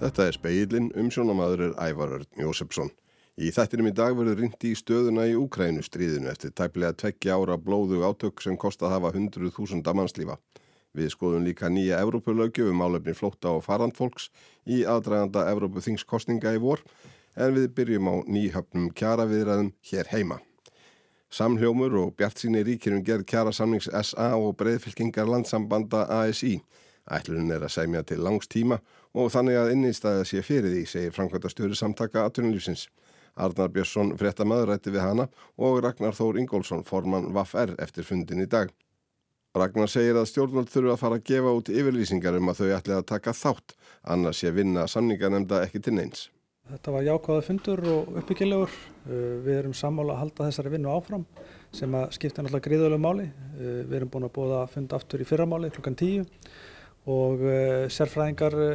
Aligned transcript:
Þetta 0.00 0.30
er 0.30 0.32
speilin, 0.32 0.86
umsjónamaður 0.96 1.62
er 1.66 1.72
Ævar 1.76 2.14
Örn 2.16 2.38
Jósefsson. 2.40 2.88
Í 3.36 3.50
þættinum 3.52 3.90
í 3.90 3.92
dag 3.92 4.14
verður 4.16 4.38
ringt 4.40 4.64
í 4.64 4.70
stöðuna 4.72 5.26
í 5.28 5.34
Úkrænu 5.36 5.82
stríðinu 5.84 6.30
eftir 6.30 6.54
tæplega 6.56 6.94
tveggja 6.96 7.36
ára 7.36 7.58
blóðu 7.60 8.00
átök 8.08 8.40
sem 8.40 8.56
kosta 8.56 8.88
að 8.88 8.94
hafa 8.94 9.10
100.000 9.12 9.92
mannslífa. 9.98 10.38
Við 10.96 11.12
skoðum 11.12 11.44
líka 11.44 11.68
nýja 11.68 11.98
Evrópulögju 12.00 12.70
um 12.72 12.80
álefni 12.80 13.12
flótta 13.12 13.52
og 13.52 13.66
farandfolks 13.66 14.30
í 14.64 14.86
aðdraganda 14.88 15.44
Evrópu 15.52 15.84
þingskostninga 15.84 16.54
í 16.56 16.62
vor 16.64 16.80
en 17.36 17.52
við 17.58 17.68
byrjum 17.76 18.08
á 18.08 18.14
nýjöfnum 18.24 18.88
kjaraviðræðum 18.96 19.74
hér 19.90 20.08
heima. 20.14 20.40
Samhljómur 21.28 21.98
og 22.06 22.16
Bjart 22.16 22.40
síni 22.40 22.64
ríkirum 22.64 23.04
gerð 23.04 23.28
kjarasamnings 23.28 23.92
SA 24.00 24.32
og 24.40 24.56
breyðfylkingar 24.64 25.28
landsambanda 25.28 26.06
ASI. 26.22 26.56
Ætlurinn 27.10 27.52
er 27.52 27.68
að 27.68 27.76
segja 27.76 28.02
til 28.06 28.24
langs 28.24 28.48
tíma 28.48 28.80
og 28.80 28.99
þannig 29.14 29.58
að 29.58 29.72
innýstæða 29.74 30.26
sé 30.28 30.42
fyrir 30.46 30.70
því, 30.70 30.84
segir 30.86 31.14
framkvæmda 31.16 31.50
stjóri 31.50 31.78
samtaka 31.78 32.26
aðtunulífsins. 32.28 32.86
Arnar 33.40 33.70
Björnsson 33.72 34.14
fréttamaður 34.18 34.72
rætti 34.72 34.92
við 34.94 35.04
hana 35.04 35.26
og 35.58 35.80
Ragnar 35.84 36.14
Þór 36.14 36.38
Ingólfsson 36.42 36.84
formann 36.86 37.30
VAF-R 37.34 37.76
eftir 37.82 38.06
fundin 38.06 38.42
í 38.42 38.48
dag. 38.50 38.70
Ragnar 39.56 39.90
segir 39.90 40.14
að 40.14 40.28
stjórnvöld 40.30 40.70
þurfa 40.70 40.94
að 40.94 41.00
fara 41.00 41.16
að 41.18 41.24
gefa 41.30 41.54
út 41.58 41.70
yfirlýsingar 41.72 42.36
um 42.38 42.52
að 42.52 42.60
þau 42.60 42.74
ætli 42.76 42.94
að 42.94 43.08
taka 43.08 43.34
þátt, 43.34 43.74
annars 44.06 44.42
sé 44.42 44.52
vinna 44.54 44.86
samninganemda 44.86 45.64
ekki 45.64 45.82
til 45.82 45.96
neins. 45.96 46.28
Þetta 46.70 46.92
var 46.94 47.02
jákvæða 47.02 47.42
fundur 47.42 47.80
og 47.90 48.10
uppbyggilegur. 48.20 48.74
Uh, 49.10 49.40
við 49.42 49.56
erum 49.56 49.74
sammála 49.74 50.14
að 50.14 50.20
halda 50.22 50.46
þessari 50.50 50.70
vinnu 50.76 50.92
áfram 50.92 51.24
sem 51.74 51.94
að 51.98 52.12
skipta 52.14 52.44
náttúrulega 52.44 52.66
gríðulega 52.68 53.02
máli. 53.02 53.24
Uh, 53.56 53.80
við 53.88 53.96
erum 53.98 54.12
búin 54.12 54.28
að 54.28 54.34
búa 54.36 54.60
að 54.60 54.76
funda 54.76 55.00
aftur 55.00 55.24
í 55.24 55.26
fyrramáli 55.26 55.72
klukkan 55.74 55.98
tíu 55.98 56.28
og 57.08 57.40
uh, 57.40 57.86
sérfræðingar 57.88 58.54
uh, 58.60 58.72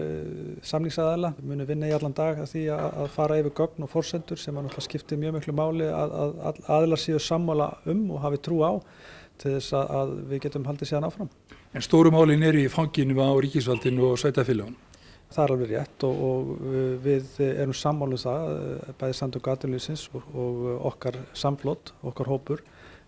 samlýsaðala 0.66 1.36
munum 1.46 1.68
vinna 1.70 1.90
í 1.92 1.94
allan 1.94 2.16
dag 2.18 2.40
að 2.42 2.50
því 2.56 2.64
að, 2.74 2.86
að 3.04 3.12
fara 3.14 3.38
yfir 3.42 3.54
gögn 3.60 3.86
og 3.86 3.92
fórsendur 3.92 4.42
sem 4.42 4.56
að 4.56 4.66
náttúrulega 4.66 4.88
skiptir 4.88 5.22
mjög 5.22 5.38
miklu 5.38 5.54
máli 5.58 5.90
að, 5.92 6.16
að, 6.24 6.34
að 6.50 6.64
aðlar 6.78 7.04
síðu 7.04 7.22
sammála 7.22 7.70
um 7.94 8.02
og 8.16 8.24
hafi 8.26 8.42
trú 8.48 8.64
á 8.66 8.74
til 9.38 9.54
þess 9.58 9.78
að 9.78 10.16
við 10.32 10.42
getum 10.48 10.66
haldið 10.66 10.90
síðan 10.90 11.08
áfram. 11.10 11.30
En 11.76 11.84
stórumálin 11.84 12.44
er 12.48 12.58
í 12.58 12.68
fanginu 12.72 13.20
á 13.20 13.30
ríkisvaldinu 13.46 14.10
og 14.10 14.20
sveitafélagun? 14.22 14.78
Það 15.36 15.44
er 15.44 15.54
alveg 15.56 15.72
rétt 15.74 16.06
og, 16.08 16.22
og 16.26 16.52
við 17.04 17.40
erum 17.50 17.76
sammáluð 17.76 18.22
um 18.22 18.24
það, 18.24 18.94
bæði 19.02 19.18
Sandug 19.20 19.44
Gatunlýsins 19.44 20.06
og, 20.16 20.30
og 20.32 20.86
okkar 20.94 21.20
samflót, 21.36 21.92
okkar 22.06 22.32
hópur 22.32 22.64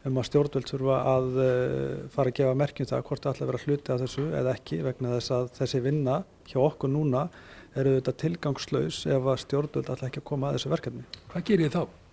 um 0.08 0.18
að 0.20 0.28
stjórnvöld 0.30 0.72
þurfa 0.72 0.98
að 1.12 1.28
uh, 1.44 2.08
fara 2.14 2.32
að 2.32 2.40
gefa 2.40 2.58
merkjum 2.62 2.90
það 2.90 3.06
hvort 3.10 3.24
það 3.26 3.36
ætla 3.36 3.46
að 3.46 3.52
vera 3.52 3.62
hluti 3.66 3.94
af 3.94 4.02
þessu 4.04 4.26
eða 4.40 4.56
ekki 4.56 4.82
vegna 4.86 5.14
þess 5.18 5.36
að 5.38 5.48
þessi 5.60 5.84
vinna 5.86 6.18
hjá 6.48 6.58
okkur 6.64 6.94
núna 6.94 7.28
eru 7.78 7.96
þetta 8.00 8.16
tilgangslaus 8.24 9.04
ef 9.06 9.30
að 9.34 9.40
stjórnvöld 9.44 9.94
ætla 9.94 10.10
ekki 10.10 10.24
að 10.24 10.30
koma 10.32 10.50
að 10.50 10.58
þessu 10.58 10.74
verkefni. 10.74 11.06
Hvað 11.34 11.48
gerir 11.52 11.68
þið 11.68 11.78
þá? 11.78 12.04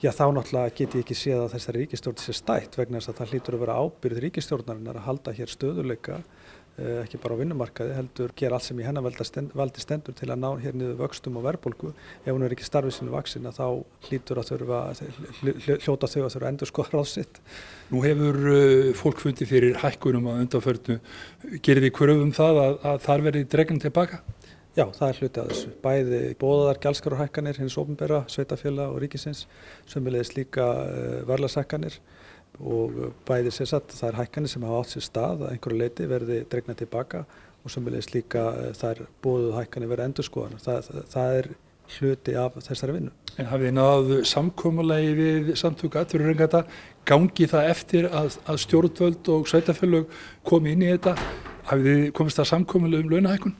Já 0.00 0.10
þá 0.16 0.26
náttúrulega 0.32 0.76
get 0.76 0.94
ég 0.96 1.02
ekki 1.04 1.16
séð 1.18 1.42
að 1.42 1.54
þessari 1.54 1.80
ríkistjórn 1.84 2.20
sé 2.20 2.34
stætt 2.36 2.78
vegna 2.80 3.00
þess 3.00 3.12
að 3.12 3.18
það 3.18 3.34
hlýtur 3.34 3.56
að 3.56 3.64
vera 3.66 3.80
ábyrð 3.84 4.22
ríkistjórnarinnar 4.24 5.00
að 5.00 5.08
halda 5.10 5.34
hér 5.36 5.52
stöðuleika 5.52 6.20
Eh, 6.20 6.39
ekki 6.78 7.18
bara 7.20 7.36
á 7.36 7.40
vinnumarkaði 7.40 7.92
heldur 7.96 8.32
gera 8.38 8.56
allt 8.56 8.64
sem 8.64 8.78
í 8.80 8.84
hennar 8.86 9.04
valdi 9.04 9.82
stendur 9.82 10.14
til 10.16 10.28
að 10.30 10.40
ná 10.40 10.48
hér 10.62 10.76
niður 10.78 10.96
vöxtum 11.02 11.36
og 11.36 11.44
verðbólgu 11.44 11.90
ef 11.92 12.30
hún 12.30 12.44
er 12.46 12.54
ekki 12.54 12.64
starfið 12.64 12.94
sinu 12.96 13.12
vaksin 13.12 13.48
að 13.50 13.58
þá 13.58 13.66
hlýtur 14.08 14.40
að 14.40 14.52
þurfa 14.52 14.80
hljóta 15.84 16.08
þau 16.08 16.22
að 16.24 16.34
þurfa 16.34 16.46
að 16.46 16.50
endur 16.50 16.70
skoða 16.70 16.92
ráð 16.96 17.08
sitt. 17.10 17.40
Nú 17.90 18.04
hefur 18.06 18.38
uh, 18.52 18.92
fólk 18.96 19.20
fundið 19.24 19.50
fyrir 19.50 19.80
hækkunum 19.82 20.30
að 20.30 20.44
undanförnu. 20.46 20.98
Gerir 21.60 21.86
þið 21.86 21.94
hverjum 21.98 22.32
það 22.38 22.62
að, 22.64 22.78
að 22.92 23.02
þar 23.08 23.26
verði 23.28 23.44
dregnum 23.56 23.82
tilbaka? 23.84 24.22
Já, 24.78 24.86
það 24.86 25.06
er 25.08 25.20
hluti 25.20 25.42
af 25.42 25.50
þessu. 25.50 25.74
Bæði 25.82 26.22
bóðar 26.40 26.78
gjaldskar 26.80 27.16
og 27.16 27.24
hækkanir 27.24 27.58
hins 27.58 27.76
ofnbæra, 27.80 28.22
sveitafjöla 28.30 28.86
og 28.92 29.00
ríkisins, 29.02 29.44
sömulegis 29.90 30.32
líka 30.38 30.70
uh, 30.86 31.20
verðlasækkanir 31.28 31.98
og 32.60 32.98
bæði 33.28 33.52
sér 33.54 33.70
satt 33.70 33.94
er 34.04 34.18
hækkanir 34.18 34.52
sem 34.52 34.64
hafa 34.66 34.82
átt 34.82 34.92
sér 34.94 35.06
stað 35.06 35.46
að 35.46 35.54
einhverju 35.54 35.80
leiti 35.80 36.08
verði 36.10 36.42
dregna 36.50 36.76
tilbaka 36.76 37.24
og 37.64 37.72
sömulegis 37.72 38.12
líka 38.14 38.44
eh, 38.60 38.84
er 38.90 39.02
bóðuð 39.24 39.56
hækkanir 39.58 39.90
verið 39.90 40.08
endur 40.08 40.26
skoðan. 40.26 40.60
Það, 40.62 40.90
það, 41.12 41.38
er 41.40 41.50
hluti 41.90 42.36
af 42.38 42.58
þessari 42.64 42.96
vinnu. 42.96 43.14
En 43.36 43.48
hafið 43.50 43.70
þið 43.70 43.76
náðu 43.76 44.18
samkómulegi 44.30 45.14
við 45.18 45.50
samtöku 45.58 46.00
aðtururengata, 46.00 46.62
gangi 47.08 47.48
það 47.50 47.70
eftir 47.72 48.08
að, 48.10 48.36
að 48.46 48.60
stjórnvöld 48.64 49.32
og 49.34 49.48
sveitafélög 49.50 50.20
komi 50.46 50.76
inn 50.76 50.86
í 50.86 50.92
þetta, 50.92 51.16
hafið 51.72 51.90
þið 51.90 52.06
komist 52.20 52.42
að 52.42 52.50
samkómulegi 52.52 53.06
um 53.06 53.12
launahækkun? 53.16 53.56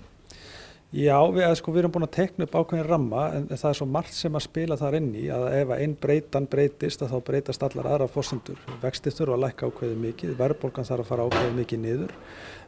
Já, 0.91 1.15
við, 1.31 1.45
sko, 1.55 1.71
við 1.71 1.85
erum 1.85 1.93
búin 1.95 2.03
að 2.03 2.17
tekna 2.17 2.47
upp 2.49 2.55
ákveðin 2.59 2.89
ramma 2.89 3.27
en 3.37 3.45
það 3.53 3.69
er 3.69 3.77
svo 3.79 3.87
margt 3.87 4.15
sem 4.17 4.35
að 4.35 4.43
spila 4.49 4.79
þar 4.81 4.97
inn 4.99 5.13
í 5.15 5.29
að 5.31 5.45
ef 5.61 5.75
einn 5.77 5.95
breytan 6.03 6.49
breytist 6.51 7.05
þá 7.07 7.15
breytast 7.29 7.63
allar 7.63 7.89
aðra 7.93 8.09
fórsendur. 8.11 8.59
Vextið 8.83 9.21
þurfa 9.21 9.37
að 9.37 9.45
lækka 9.45 9.69
ákveðið 9.71 10.03
mikið, 10.09 10.35
verðbólgan 10.41 10.91
þarf 10.91 11.05
að 11.05 11.13
fara 11.13 11.29
ákveðið 11.29 11.57
mikið 11.61 11.83
niður. 11.85 12.17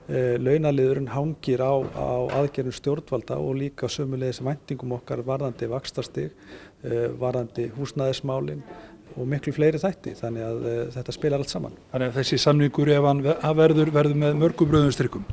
Eh, 0.06 0.38
launaliðurinn 0.38 1.10
hangir 1.10 1.66
á, 1.66 1.74
á 1.98 2.10
aðgerðum 2.38 2.78
stjórnvalda 2.78 3.42
og 3.42 3.58
líka 3.58 3.90
sömulegis 3.90 4.42
væntingum 4.46 4.94
okkar 5.00 5.26
varðandi 5.26 5.66
vakstastig, 5.74 6.30
eh, 6.86 7.08
varðandi 7.18 7.72
húsnæðismálinn 7.74 8.62
og 9.16 9.26
miklu 9.26 9.54
fleiri 9.54 9.82
þætti 9.82 10.14
þannig 10.18 10.46
að 10.46 10.68
eh, 10.70 10.84
þetta 10.94 11.18
spilar 11.18 11.42
allt 11.42 11.54
saman. 11.54 11.74
Þannig 11.90 12.12
að 12.12 12.20
þessi 12.22 12.44
samningur 12.46 12.94
ef 12.94 13.08
hann 13.10 13.22
verður, 13.62 13.90
verður 13.98 14.22
með 14.28 14.38
mörgum 14.46 14.70
bröðumstrykum? 14.70 15.26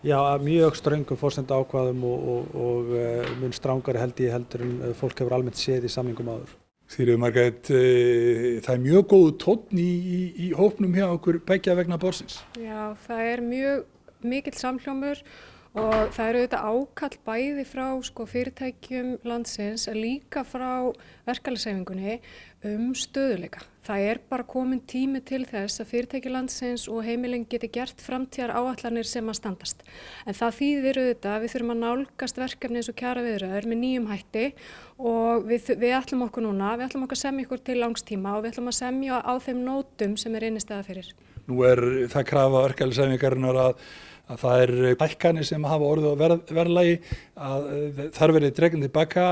Já, 0.00 0.16
mjög 0.40 0.78
ströngum 0.80 1.18
fórstenda 1.20 1.58
ákvaðum 1.60 2.04
og, 2.08 2.28
og, 2.32 2.54
og 2.56 2.92
uh, 2.96 3.26
mun 3.36 3.52
strángari 3.52 4.00
held 4.00 4.22
ég 4.24 4.32
heldur 4.32 4.64
en 4.64 4.72
uh, 4.80 4.94
fólk 4.96 5.20
hefur 5.20 5.36
almennt 5.36 5.60
séð 5.60 5.84
í 5.84 5.92
samningum 5.92 6.30
áður. 6.32 6.54
Þýrið 6.90 7.20
Margreit, 7.20 7.68
uh, 7.68 8.56
það 8.64 8.72
er 8.72 8.82
mjög 8.86 9.06
góð 9.12 9.28
tónn 9.44 9.82
í, 9.82 9.90
í, 10.00 10.20
í 10.46 10.50
hópnum 10.56 10.96
hjá 10.96 11.04
okkur 11.10 11.42
begja 11.44 11.76
vegna 11.76 12.00
borsins. 12.00 12.40
Já, 12.56 12.96
það 13.04 13.24
er 13.34 13.44
mjög 13.44 13.84
mikill 14.24 14.56
samhljómur 14.56 15.20
og 15.70 16.14
það 16.16 16.24
eru 16.30 16.40
auðvitað 16.40 16.70
ákall 16.72 17.18
bæði 17.28 17.64
frá 17.68 17.84
sko, 18.08 18.24
fyrirtækjum 18.26 19.12
landsins 19.28 19.84
líka 19.94 20.42
frá 20.48 20.88
verkefælisæfingunni 21.28 22.16
um 22.66 22.90
stöðuleika. 22.96 23.62
Það 23.86 24.02
er 24.10 24.18
bara 24.28 24.44
komin 24.44 24.82
tími 24.86 25.22
til 25.24 25.40
þess 25.48 25.80
að 25.80 25.88
fyrirtæki 25.90 26.30
landsins 26.30 26.84
og 26.92 27.00
heimilin 27.06 27.46
geti 27.48 27.70
gert 27.72 28.02
framtíðar 28.04 28.52
áallanir 28.52 29.08
sem 29.08 29.26
að 29.32 29.38
standast. 29.38 29.80
En 30.28 30.36
það 30.36 30.58
þýðir 30.58 31.00
auðvitað 31.00 31.32
að 31.32 31.40
við 31.46 31.54
þurfum 31.54 31.72
að 31.74 31.80
nálgast 31.80 32.42
verkefni 32.42 32.82
eins 32.82 32.90
og 32.92 32.98
kjara 33.00 33.24
viðröður 33.24 33.70
með 33.70 33.80
nýjum 33.80 34.10
hætti 34.12 34.44
og 34.98 35.48
við, 35.48 35.72
við 35.80 35.96
ætlum 35.96 36.26
okkur 36.28 36.46
núna, 36.46 36.74
við 36.76 36.90
ætlum 36.90 37.08
okkur 37.08 37.18
að 37.18 37.24
semja 37.24 37.46
ykkur 37.46 37.64
til 37.64 37.80
langstíma 37.80 38.36
og 38.36 38.44
við 38.44 38.52
ætlum 38.52 38.70
að 38.70 38.78
semja 38.82 39.24
á 39.24 39.32
þeim 39.40 39.64
nótum 39.64 40.16
sem 40.20 40.36
er 40.36 40.48
einnigstæða 40.50 40.86
fyrir. 40.90 41.10
Nú 41.48 41.64
er 41.66 41.84
það 42.12 42.30
krafa 42.34 42.64
verkefælisæfingarinnar 42.68 43.64
að 43.64 43.84
að 44.30 44.38
það 44.44 44.60
er 44.62 44.72
bækkanir 45.00 45.46
sem 45.46 45.64
hafa 45.66 45.86
orðið 45.90 46.12
á 46.14 46.20
verð, 46.20 46.52
verðlagi 46.54 46.92
að 47.34 47.64
þar 48.14 48.34
verið 48.36 48.52
dreginn 48.54 48.84
tilbaka. 48.84 49.24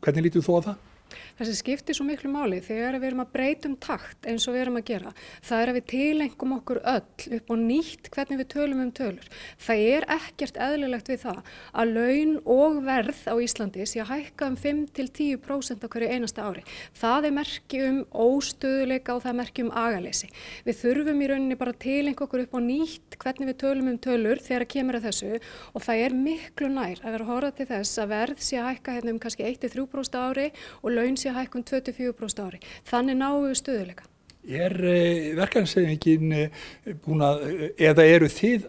Hvernig 0.00 0.28
lítið 0.28 0.46
þú 0.46 0.56
á 0.56 0.60
það? 0.70 0.78
Það 1.36 1.48
sem 1.50 1.56
skiptir 1.58 1.96
svo 1.98 2.06
miklu 2.08 2.30
máli 2.32 2.62
þegar 2.64 2.96
við 2.96 3.10
erum 3.10 3.22
að 3.26 3.32
breytum 3.34 3.74
takt 3.76 4.24
eins 4.24 4.46
og 4.48 4.54
við 4.56 4.62
erum 4.62 4.78
að 4.80 4.86
gera, 4.88 5.10
það 5.44 5.62
er 5.62 5.70
að 5.72 5.76
við 5.76 5.86
tilengum 5.92 6.54
okkur 6.56 6.78
öll 6.92 7.34
upp 7.36 7.50
og 7.52 7.58
nýtt 7.60 8.08
hvernig 8.14 8.40
við 8.40 8.48
tölum 8.54 8.80
um 8.86 8.92
tölur. 8.96 9.26
Það 9.60 9.82
er 9.92 10.06
ekkert 10.16 10.60
eðlilegt 10.66 11.10
við 11.12 11.20
það 11.26 11.50
að 11.76 11.92
laun 11.98 12.32
og 12.56 12.78
verð 12.86 13.20
á 13.28 13.34
Íslandi 13.36 13.84
sé 13.84 14.00
að 14.00 14.12
hækka 14.14 14.48
um 14.48 14.56
5-10% 14.62 15.84
á 15.84 15.88
hverju 15.92 16.08
einasta 16.14 16.46
ári. 16.48 16.64
Það 16.96 17.28
er 17.28 17.36
merki 17.36 17.82
um 17.84 18.00
óstöðuleika 18.16 19.18
og 19.18 19.22
það 19.26 19.32
er 19.34 19.38
merki 19.42 19.66
um 19.66 19.70
agaleysi. 19.76 20.30
Við 20.64 20.80
þurfum 20.80 21.20
í 21.20 21.30
rauninni 21.34 21.60
bara 21.60 21.76
að 21.76 21.82
tilengja 21.84 22.24
okkur 22.24 22.46
upp 22.46 22.56
og 22.56 22.64
nýtt 22.64 23.18
hvernig 23.20 23.52
við 23.52 23.60
tölum 23.60 23.92
um 23.92 24.00
tölur 24.00 24.40
þegar 24.40 24.66
kemur 24.72 25.00
að 25.02 25.10
þessu 25.10 25.34
og 25.76 25.84
það 25.84 26.02
er 26.06 26.16
miklu 26.16 26.72
nær 26.72 27.04
að 27.04 27.12
vera 27.12 27.28
að 27.28 27.30
horfa 27.34 27.54
til 27.60 27.68
þess 27.74 28.00
að 28.00 28.12
verð 28.14 28.42
sé 28.48 28.60
að 28.60 28.68
hækka 28.70 28.96
hérna 28.96 29.12
um 29.12 29.20
kannski 29.20 29.48
1-3% 29.52 30.20
ári 30.20 30.48
og 30.80 30.92
laun 30.96 31.18
sé 31.26 31.36
hækkun 31.36 31.66
24% 31.66 32.44
ári. 32.46 32.62
Þannig 32.88 33.18
náum 33.20 33.48
við 33.48 33.58
stöðuleika. 33.62 34.12
Er 34.46 34.76
eh, 34.86 35.34
verkefnisefingin 35.34 36.32
eh, 36.32 36.50
búin 37.02 37.22
að, 37.26 37.40
eh, 37.50 37.70
eða 37.88 38.04
eru 38.06 38.28
þið 38.30 38.66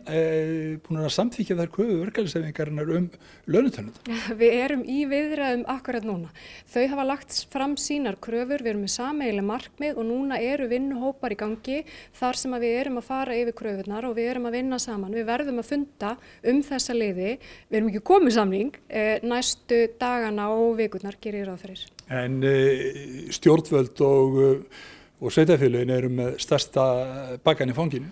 búin 0.88 1.04
að 1.04 1.12
samþykja 1.13 1.57
þær 1.59 1.69
köfu 1.75 1.98
verkefnisefingarinnar 2.00 2.94
um 2.98 3.06
lönutöndum? 3.45 4.15
Við 4.42 4.56
erum 4.57 4.81
í 4.89 5.04
viðræðum 5.09 5.68
akkurat 5.69 6.07
núna. 6.07 6.31
Þau 6.74 6.81
hafa 6.95 7.06
lagt 7.06 7.38
fram 7.54 7.75
sínar 7.77 8.18
kröfur, 8.18 8.63
við 8.65 8.71
erum 8.71 8.88
með 8.88 8.95
sameigileg 8.95 9.48
markmið 9.51 10.01
og 10.01 10.10
núna 10.10 10.42
eru 10.42 10.69
vinnuhópar 10.71 11.36
í 11.36 11.39
gangi 11.44 11.83
þar 12.18 12.42
sem 12.42 12.57
við 12.57 12.80
erum 12.80 12.98
að 12.98 13.10
fara 13.12 13.38
yfir 13.38 13.57
kröfunar 13.62 14.10
og 14.10 14.18
við 14.18 14.31
erum 14.31 14.50
að 14.50 14.57
vinna 14.57 14.81
saman. 14.81 15.13
Við 15.13 15.30
verðum 15.30 15.62
að 15.62 15.69
funda 15.75 16.15
um 16.42 16.63
þessa 16.65 16.98
leiði, 16.98 17.38
við 17.69 17.80
erum 17.81 17.94
ekki 17.94 18.03
komið 18.10 18.38
samning, 18.39 18.81
næstu 19.30 19.83
dagana 20.01 20.50
og 20.57 20.74
vikurnar 20.81 21.21
gerir 21.21 21.51
ráð 21.51 21.68
fyrir. 21.68 21.88
En 22.07 22.39
stjórnvöld 23.36 24.01
og 24.06 24.38
og 25.18 25.33
sveitafélagin 25.33 25.89
eru 25.95 26.09
með 26.13 26.36
stærsta 26.42 26.83
bakkan 27.45 27.71
í 27.71 27.75
fanginu. 27.77 28.09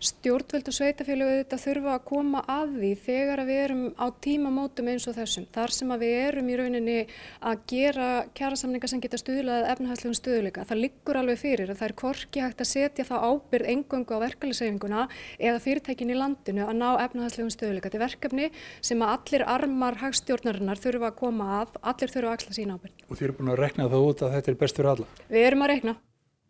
Stjórnvöld 0.00 0.64
og 0.64 0.72
sveitafélög 0.72 1.30
þetta 1.42 1.56
þurfa 1.60 1.90
að 1.98 2.04
koma 2.08 2.40
að 2.48 2.70
því 2.80 2.90
þegar 3.04 3.42
við 3.44 3.58
erum 3.66 3.82
á 4.00 4.06
tímamótum 4.24 4.88
eins 4.88 5.04
og 5.10 5.16
þessum. 5.18 5.44
Þar 5.52 5.74
sem 5.76 5.92
við 6.00 6.14
erum 6.22 6.48
í 6.48 6.56
rauninni 6.56 6.96
að 7.44 7.66
gera 7.68 8.06
kjærasamninga 8.38 8.88
sem 8.88 9.02
geta 9.04 9.20
stuðlað 9.20 9.68
efnahagslegum 9.74 10.16
stuðuleika. 10.16 10.64
Það 10.70 10.82
liggur 10.86 11.20
alveg 11.20 11.42
fyrir 11.42 11.74
að 11.74 11.82
það 11.82 11.90
er 11.90 11.96
korki 12.00 12.44
hægt 12.46 12.64
að 12.64 12.70
setja 12.72 13.08
það 13.10 13.28
ábyrð 13.28 13.72
engöngu 13.74 14.16
á 14.16 14.24
verkefliðsefinguna 14.24 15.06
eða 15.36 15.64
fyrirtækin 15.68 16.16
í 16.16 16.16
landinu 16.16 16.64
að 16.64 16.76
ná 16.80 16.88
efnahagslegum 17.04 17.52
stuðuleika. 17.52 17.92
Þetta 17.92 18.00
er 18.00 18.06
verkefni 18.08 18.52
sem 18.80 19.04
að 19.04 19.16
allir 19.18 19.48
armar 19.52 20.00
hagstjórnarinnar 20.00 20.80
þurfa 20.80 21.12
að 21.12 21.18
koma 21.20 21.54
að, 21.60 21.76
allir 21.84 22.16
þurfa 22.16 22.32
að 22.32 22.38
axla 22.38 22.56
sína 22.56 22.80
ábyrð. 22.80 23.04
Og 23.04 23.18
þið 23.18 23.28
eru 23.28 23.42
búin 23.42 23.52
að 23.52 23.66
rekna 23.66 23.92
það 23.92 24.06
út 24.08 24.24
að 24.24 24.38
þetta 24.38 24.54
er 24.54 24.64
best 24.64 24.80
fyrir 24.80 24.96
alla? 24.96 25.12
Við 25.28 25.50
erum 25.50 25.68
að 25.68 25.76
rekna. 25.76 26.00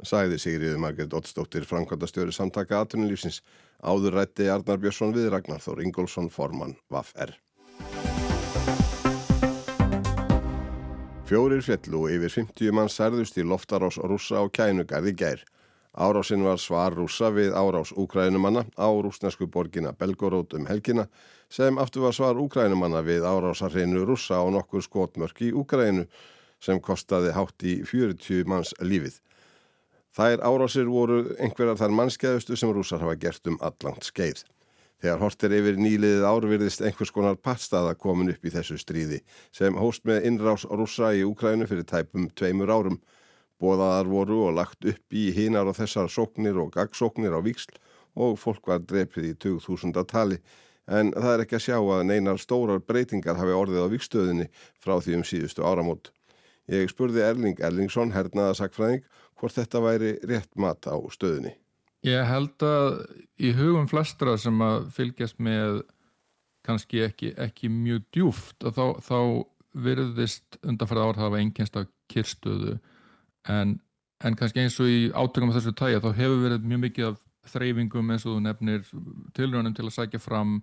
Sæði 0.06 0.38
Sigriður 0.41 0.81
Margret 0.81 1.14
Ottsdóttir, 1.17 1.67
framkvæmdastjóri 1.69 2.32
samtaka 2.32 2.81
aðtunulífsins, 2.81 3.43
áður 3.85 4.17
rætti 4.20 4.49
Arnar 4.49 4.81
Björnsson 4.81 5.14
við 5.17 5.31
Ragnar 5.35 5.61
Þór 5.61 5.85
Ingólfsson, 5.85 6.31
formann 6.32 6.76
VAF-R. 6.93 7.37
Fjórir 11.31 11.62
fjallu 11.62 12.08
yfir 12.11 12.32
50 12.41 12.75
mann 12.75 12.88
særðust 12.91 13.37
í 13.38 13.44
loftarás 13.47 14.00
rúsa 14.02 14.41
á 14.43 14.44
kænugarði 14.50 15.12
gær. 15.14 15.44
Árásinn 15.94 16.43
var 16.43 16.58
svar 16.58 16.94
rúsa 16.94 17.31
við 17.35 17.55
árás 17.55 17.93
úkrænumanna 17.94 18.64
á 18.75 18.88
rúsnesku 18.91 19.47
borgina 19.47 19.93
Belgorót 19.93 20.55
um 20.58 20.67
helgina 20.67 21.06
sem 21.50 21.79
aftur 21.79 22.08
var 22.08 22.14
svar 22.14 22.38
úkrænumanna 22.38 23.02
við 23.06 23.26
árásarreinu 23.26 24.05
rúsa 24.06 24.38
á 24.38 24.47
nokkur 24.50 24.82
skotmörk 24.82 25.43
í 25.43 25.50
Úkrænu 25.55 26.06
sem 26.58 26.79
kostaði 26.81 27.35
hátt 27.35 27.62
í 27.62 27.81
40 27.87 28.47
manns 28.47 28.75
lífið. 28.82 29.19
Þær 30.11 30.43
árásir 30.43 30.89
voru 30.91 31.21
einhverjar 31.39 31.79
þar 31.79 31.93
mannskeiðustu 31.95 32.57
sem 32.59 32.73
rúsar 32.75 33.03
hafa 33.05 33.15
gert 33.21 33.47
um 33.47 33.59
allangt 33.62 34.09
skeið. 34.09 34.43
Þegar 35.01 35.21
hortir 35.23 35.55
yfir 35.57 35.79
nýliðið 35.81 36.25
árvirðist 36.29 36.83
einhvers 36.85 37.12
konar 37.15 37.39
pattstaða 37.41 37.95
komin 37.97 38.33
upp 38.35 38.43
í 38.45 38.53
þessu 38.53 38.77
stríði 38.81 39.21
sem 39.55 39.79
hóst 39.79 40.05
með 40.09 40.27
innrás 40.29 40.67
rúsa 40.69 41.15
í 41.17 41.23
Úkrænu 41.25 41.69
fyrir 41.71 41.87
tæpum 41.89 42.27
tveimur 42.37 42.73
árum. 42.75 42.99
Bóðaðar 43.61 44.11
voru 44.11 44.43
og 44.49 44.59
lagt 44.59 44.85
upp 44.91 45.17
í 45.17 45.31
hinar 45.37 45.71
og 45.71 45.79
þessar 45.79 46.11
sóknir 46.12 46.59
og 46.61 46.75
gagsóknir 46.75 47.33
á 47.33 47.41
viksl 47.45 47.79
og 48.19 48.37
fólk 48.41 48.67
var 48.69 48.83
drepið 48.83 49.31
í 49.31 49.35
2000 49.41 50.05
tali 50.11 50.41
en 50.91 51.12
það 51.15 51.33
er 51.33 51.45
ekki 51.45 51.59
að 51.61 51.67
sjá 51.69 51.77
að 51.79 52.07
neinar 52.11 52.41
stórar 52.43 52.83
breytingar 52.83 53.39
hafi 53.39 53.55
orðið 53.55 53.87
á 53.87 53.93
vikstöðinni 53.95 54.49
frá 54.83 54.99
því 54.99 55.21
um 55.21 55.27
síðustu 55.29 55.65
áramót. 55.65 56.11
Ég 56.71 56.91
spurði 56.91 57.23
Erling 57.27 57.59
Erlingsson, 57.67 58.12
hernaðasakfræðing, 58.15 59.03
hvort 59.40 59.56
þetta 59.56 59.82
væri 59.84 60.12
rétt 60.28 60.52
mat 60.60 60.87
á 60.87 60.96
stöðunni. 61.12 61.54
Ég 62.06 62.25
held 62.25 62.64
að 62.64 63.00
í 63.40 63.52
hugum 63.56 63.88
flestra 63.88 64.37
sem 64.40 64.56
að 64.64 64.88
fylgjast 64.96 65.40
með 65.42 65.82
kannski 66.64 67.02
ekki, 67.04 67.34
ekki 67.40 67.69
mjög 67.72 68.06
djúft 68.14 68.64
og 68.69 68.76
þá, 68.76 68.84
þá 69.04 69.19
virðist 69.84 70.58
undanfærið 70.66 71.06
ár 71.06 71.20
að 71.26 71.38
enginst 71.40 71.76
af 71.78 71.88
kyrstöðu 72.10 72.78
en, 73.48 73.76
en 74.25 74.37
kannski 74.37 74.64
eins 74.64 74.78
og 74.82 74.90
í 74.90 75.10
átökum 75.12 75.52
af 75.52 75.60
þessu 75.60 75.75
tæja 75.76 76.02
þá 76.02 76.10
hefur 76.16 76.42
verið 76.44 76.66
mjög 76.72 76.82
mikið 76.87 77.08
af 77.10 77.20
þreyfingum 77.50 78.12
eins 78.12 78.26
og 78.26 78.37
þú 78.37 78.44
nefnir 78.44 78.82
tilrönum 79.37 79.76
til 79.76 79.87
að 79.87 79.96
sækja 79.96 80.20
fram. 80.20 80.60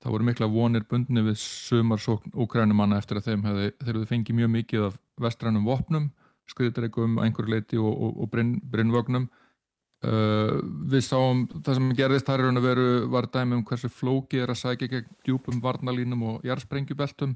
Það 0.00 0.14
voru 0.14 0.26
mikla 0.26 0.48
vonir 0.50 0.86
bundni 0.88 1.22
við 1.26 1.36
sumarsókn 1.42 2.32
úkrænumanna 2.32 2.98
eftir 2.98 3.20
að 3.20 3.28
þeim 3.28 3.44
hefði, 3.44 3.66
þeir 3.82 3.92
hefði 3.92 4.10
fengið 4.14 4.38
mjög 4.38 4.52
mikið 4.54 4.86
af 4.86 4.98
vestrænum 5.20 5.66
vopnum 5.68 6.08
skriðdreikum, 6.50 7.18
einhver 7.22 7.48
leiti 7.50 7.78
og, 7.80 7.90
og, 7.90 8.18
og 8.24 8.30
brinn, 8.32 8.56
brinnvögnum. 8.72 9.28
Uh, 10.00 10.56
við 10.88 11.02
sáum 11.04 11.42
það 11.60 11.76
sem 11.76 11.88
gerðist 11.98 12.28
þar 12.30 12.46
er 12.46 12.54
að 12.56 12.64
veru 12.64 12.84
var 13.12 13.26
dæmi 13.28 13.58
um 13.58 13.64
hversu 13.68 13.90
flóki 13.92 14.38
er 14.40 14.48
að 14.48 14.62
sækja 14.62 14.88
gegn 14.94 15.10
djúpum 15.26 15.58
varnalínum 15.60 16.22
og 16.24 16.46
jærsprengjubeltum 16.48 17.34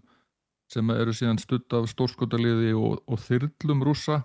sem 0.73 0.93
eru 0.95 1.13
síðan 1.13 1.43
stutt 1.43 1.77
af 1.77 1.91
stórskotaliði 1.93 2.73
og, 2.73 3.03
og 3.05 3.21
þyrlum 3.21 3.85
rúsa 3.85 4.23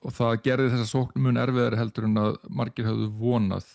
og 0.00 0.16
það 0.16 0.40
gerði 0.46 0.72
þessa 0.72 0.88
sóknum 0.88 1.28
mun 1.28 1.42
erfiðar 1.42 1.76
heldur 1.82 2.08
en 2.08 2.22
að 2.22 2.40
margir 2.48 2.88
hafðu 2.88 3.10
vonað. 3.20 3.68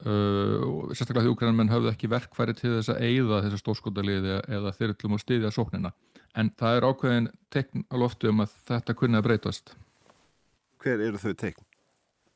Uh, 0.00 0.90
sérstaklega 0.96 1.28
því 1.28 1.34
úkræðanmenn 1.36 1.70
höfðu 1.70 1.92
ekki 1.92 2.10
verkfæri 2.10 2.56
til 2.58 2.78
þess 2.80 2.96
að 2.96 3.02
eigða 3.04 3.42
þessu 3.44 3.62
stórskotaliði 3.62 4.40
eða 4.58 4.74
þyrlum 4.74 5.14
og 5.14 5.22
styðja 5.22 5.54
sóknina 5.54 5.94
en 6.38 6.52
það 6.58 6.76
er 6.76 6.86
ákveðin 6.90 7.30
tekn 7.50 7.86
á 7.90 7.94
loftu 7.98 8.30
um 8.30 8.44
að 8.44 8.54
þetta 8.68 8.96
kunni 8.98 9.18
að 9.18 9.26
breytast. 9.26 9.74
Hver 10.80 11.02
eru 11.08 11.20
þau 11.20 11.34
tekn? 11.34 11.66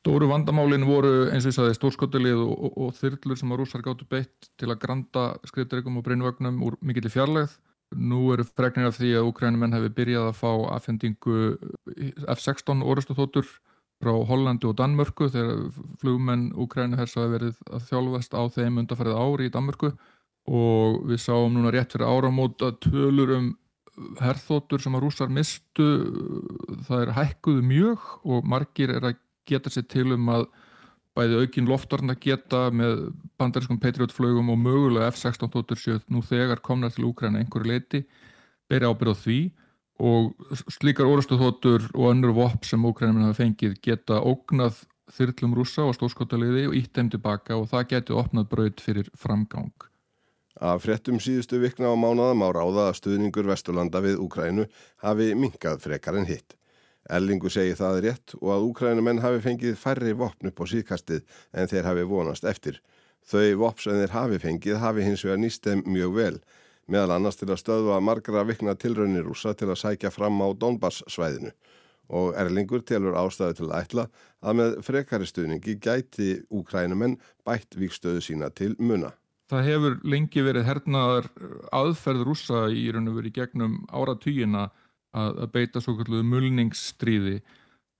Stóru 0.05 0.27
vandamálin 0.29 0.85
voru 0.85 1.31
eins 1.33 1.47
og 1.47 1.49
ég 1.49 1.55
sagði 1.55 1.77
stórskotalið 1.79 2.41
og, 2.43 2.51
og, 2.53 2.73
og 2.77 2.97
þyrlur 2.99 3.39
sem 3.39 3.53
að 3.53 3.61
rúsar 3.61 3.81
gáttu 3.85 4.05
beitt 4.05 4.51
til 4.59 4.69
að 4.69 4.81
granta 4.83 5.23
skriðdregum 5.49 5.97
og 5.97 6.05
brinnvögnum 6.05 6.59
úr 6.61 6.75
mikill 6.85 7.07
í 7.09 7.13
fjarlægð. 7.13 7.55
Nú 7.95 8.19
eru 8.33 8.45
fregnir 8.45 8.91
af 8.91 8.99
því 8.99 9.15
að 9.17 9.29
úkrænumenn 9.31 9.73
hefði 9.73 9.89
byrjað 9.97 10.27
að 10.29 10.37
fá 10.37 10.51
afhendingu 10.75 11.39
F-16 12.35 12.85
orustuþótur 12.85 13.49
frá 14.03 14.13
Hollandi 14.29 14.69
og 14.69 14.77
Danmörku 14.77 15.31
þegar 15.33 15.65
flugmenn 16.01 16.51
Úkrænu 16.53 16.99
hers 16.99 17.15
hafa 17.17 17.31
verið 17.31 17.59
að 17.71 17.89
þjálfast 17.89 18.37
á 18.37 18.41
þeim 18.53 18.81
undarfærið 18.83 19.19
ári 19.25 19.49
í 19.49 19.53
Danmörku. 19.53 19.93
Og 20.45 21.01
við 21.09 21.23
sáum 21.23 21.55
núna 21.55 21.73
rétt 21.73 21.95
fyrir 21.95 22.05
áramót 22.05 22.61
að 22.61 22.77
tölur 22.85 23.31
um 23.39 23.53
herþótur 24.19 24.83
sem 24.83 24.95
að 24.97 25.05
rúsar 25.05 25.31
mistu 25.31 25.87
það 26.87 27.01
er 27.01 27.13
hækkuðu 27.15 27.65
mjög 27.65 28.07
og 28.23 28.47
margir 28.47 28.91
er 28.95 29.11
að 29.11 29.19
geta 29.47 29.71
sér 29.71 29.85
til 29.91 30.09
um 30.15 30.31
að 30.33 30.47
bæði 31.15 31.41
aukin 31.41 31.69
loftarna 31.69 32.15
geta 32.19 32.67
með 32.75 33.05
bandariskum 33.39 33.79
Patriot 33.79 34.11
flögum 34.11 34.51
og 34.51 34.59
mögulega 34.59 35.13
F-16 35.13 35.51
þóttur 35.53 35.79
séu 35.79 36.01
nú 36.11 36.23
þegar 36.25 36.63
komna 36.65 36.89
til 36.91 37.07
Úkræna 37.07 37.39
einhverju 37.39 37.71
leiti 37.71 38.03
beri 38.69 38.89
ábyrð 38.89 39.15
á 39.15 39.21
því 39.21 39.39
og 40.03 40.35
slíkar 40.75 41.07
orðstöðhóttur 41.07 41.87
og 41.93 42.11
önnur 42.11 42.35
vopp 42.35 42.67
sem 42.67 42.83
ókrænum 42.83 43.23
hafa 43.23 43.45
fengið 43.45 43.77
geta 43.85 44.19
ógnað 44.19 44.83
þyrlum 45.15 45.55
rúsa 45.55 45.85
og 45.85 45.95
stórskotaliði 45.95 46.67
og 46.67 46.75
ítt 46.81 46.97
þeim 46.97 47.13
tilbaka 47.13 47.55
og 47.55 47.69
það 47.71 47.89
getur 47.93 48.19
opnað 48.19 48.49
braud 48.51 48.81
fyrir 48.83 49.11
framgang. 49.15 49.71
Af 50.55 50.85
frettum 50.85 51.17
síðustu 51.19 51.59
vikna 51.59 51.91
á 51.91 51.95
mánuðam 51.99 52.45
á 52.47 52.49
ráða 52.55 52.83
að 52.89 52.97
stuðningur 53.01 53.49
Vesturlanda 53.49 53.99
við 53.99 54.21
Úkrænu 54.23 54.67
hafi 55.03 55.33
minkað 55.35 55.81
frekar 55.83 56.15
en 56.15 56.29
hitt. 56.29 56.55
Ellingu 57.11 57.51
segi 57.51 57.75
það 57.75 57.99
rétt 58.05 58.35
og 58.39 58.51
að 58.55 58.67
Úkrænumenn 58.69 59.19
hafi 59.21 59.41
fengið 59.43 59.75
færri 59.77 60.13
vopn 60.15 60.47
upp 60.49 60.61
á 60.63 60.65
síðkastið 60.71 61.25
en 61.53 61.67
þeir 61.67 61.89
hafi 61.89 62.05
vonast 62.07 62.47
eftir. 62.47 62.79
Þau 63.25 63.57
vopp 63.59 63.81
sem 63.83 63.99
þeir 63.99 64.15
hafi 64.15 64.39
fengið 64.39 64.79
hafi 64.79 65.03
hins 65.03 65.25
vegar 65.25 65.41
nýst 65.43 65.67
þeim 65.67 65.83
mjög 65.91 66.15
vel 66.15 66.37
meðal 66.87 67.15
annars 67.15 67.39
til 67.39 67.49
að 67.49 67.61
stöðva 67.61 67.99
margra 68.03 68.45
vikna 68.45 68.75
tilraunir 68.77 69.25
rúsa 69.25 69.55
til 69.57 69.71
að 69.71 69.81
sækja 69.81 70.11
fram 70.13 70.37
á 70.41 70.47
Donbass 70.53 71.03
svæðinu 71.09 71.51
og 72.13 72.35
Erlingur 72.37 72.83
telur 72.85 73.17
ástæðu 73.17 73.57
til 73.59 73.69
að 73.71 73.77
ætla 73.79 74.07
að 74.45 74.57
með 74.61 74.75
frekari 74.85 75.29
stuðningi 75.29 75.77
gæti 75.81 76.31
úkrænumenn 76.53 77.17
bætt 77.45 77.77
vikstöðu 77.81 78.21
sína 78.21 78.51
til 78.53 78.75
muna. 78.77 79.15
Það 79.51 79.67
hefur 79.69 79.99
lengi 80.09 80.41
verið 80.41 80.65
hernaðar 80.65 81.27
aðferð 81.75 82.23
rúsa 82.25 82.65
í 82.73 82.87
raun 82.93 83.11
og 83.11 83.19
verið 83.19 83.35
gegnum 83.35 83.75
áratýjina 83.93 84.63
að, 85.15 85.43
að 85.45 85.51
beita 85.53 85.83
svo 85.83 85.93
kalluðu 85.99 86.25
mulningsstríði 86.31 87.35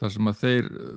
þar 0.01 0.13
sem 0.15 0.29
að 0.31 0.39
þeir 0.41 0.69
uh, 0.71 0.95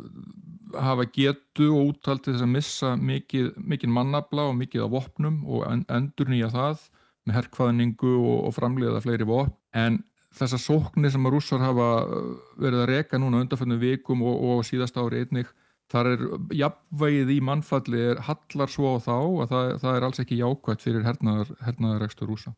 hafa 0.84 1.06
getu 1.14 1.68
og 1.74 1.92
úttalt 1.92 2.24
til 2.24 2.34
þess 2.34 2.46
að 2.46 2.54
missa 2.54 2.94
mikið, 2.96 3.50
mikið 3.60 3.94
mannabla 3.94 4.48
og 4.50 4.56
mikið 4.58 4.86
af 4.86 4.94
vopnum 4.96 5.38
og 5.46 5.66
endur 5.68 6.32
nýja 6.32 6.50
það 6.54 6.88
með 7.28 7.38
herrkvaðningu 7.38 8.14
og, 8.16 8.36
og 8.48 8.56
framleiða 8.56 9.04
fleiri 9.04 9.28
vopn. 9.28 9.54
En 9.76 10.00
þessar 10.38 10.62
sóknir 10.64 11.12
sem 11.12 11.28
að 11.28 11.36
rússar 11.36 11.62
hafa 11.62 11.88
uh, 12.08 12.34
verið 12.60 12.84
að 12.84 12.92
reka 12.94 13.20
núna 13.20 13.44
undanfjöndum 13.44 13.84
vikum 13.84 14.24
og, 14.26 14.44
og 14.50 14.66
síðast 14.66 14.98
ári 15.00 15.26
einnig 15.26 15.52
þar 15.92 16.10
er 16.12 16.24
jafnvægið 16.60 17.34
í 17.34 17.38
mannfalli 17.44 18.00
er 18.12 18.22
hallar 18.28 18.72
svo 18.72 18.96
á 18.96 18.98
þá 19.00 19.16
að 19.16 19.52
það, 19.52 19.74
það 19.82 19.96
er 19.96 20.06
alls 20.08 20.22
ekki 20.24 20.40
jákvæmt 20.40 20.84
fyrir 20.84 21.06
hernaðarekstur 21.08 22.28
rúsa. 22.28 22.54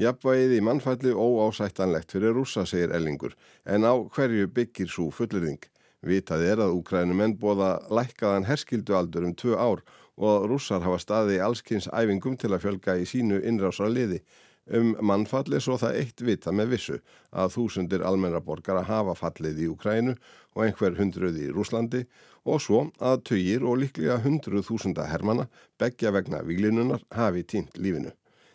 Jafnvægið 0.00 0.56
í 0.56 0.62
mannfalli 0.66 1.12
óásættanlegt 1.14 2.10
fyrir 2.16 2.34
rúsa, 2.34 2.64
segir 2.66 2.90
Ellingur, 2.96 3.36
en 3.62 3.86
á 3.86 3.94
hverju 3.94 4.48
byggir 4.50 4.90
svo 4.90 5.10
fullurðing. 5.14 5.60
Vitað 6.04 6.42
er 6.44 6.62
að 6.64 6.74
Úkrænumenn 6.80 7.36
bóða 7.40 7.76
lækkaðan 7.94 8.48
herskildu 8.48 8.96
aldur 8.98 9.28
um 9.28 9.36
tvö 9.38 9.54
ár 9.54 9.84
og 10.18 10.48
rússar 10.50 10.82
hafa 10.84 10.98
staði 11.00 11.38
allskynns 11.42 11.86
æfingum 11.94 12.36
til 12.38 12.52
að 12.52 12.66
fjölga 12.66 12.98
í 13.00 13.06
sínu 13.08 13.38
innrásra 13.46 13.88
liði. 13.90 14.20
Um 14.64 14.94
mannfalli 15.04 15.60
svo 15.60 15.76
það 15.76 15.98
eitt 16.00 16.22
vita 16.24 16.52
með 16.52 16.70
vissu 16.74 16.98
að 17.30 17.54
þúsundir 17.56 18.04
almennaborgara 18.04 18.82
hafa 18.88 19.14
fallið 19.18 19.60
í 19.60 19.70
Ukrænu 19.72 20.14
og 20.56 20.62
einhver 20.64 20.96
hundruð 20.96 21.36
í 21.38 21.50
Rúslandi 21.52 22.04
og 22.44 22.60
svo 22.60 22.80
að 23.00 23.22
töyir 23.30 23.64
og 23.64 23.80
líklega 23.80 24.20
hundruð 24.24 24.68
þúsunda 24.68 25.08
hermana 25.08 25.48
begja 25.80 26.12
vegna 26.14 26.42
výlinunar 26.44 27.04
hafi 27.14 27.42
tínt 27.42 27.78
lífinu. 27.80 28.12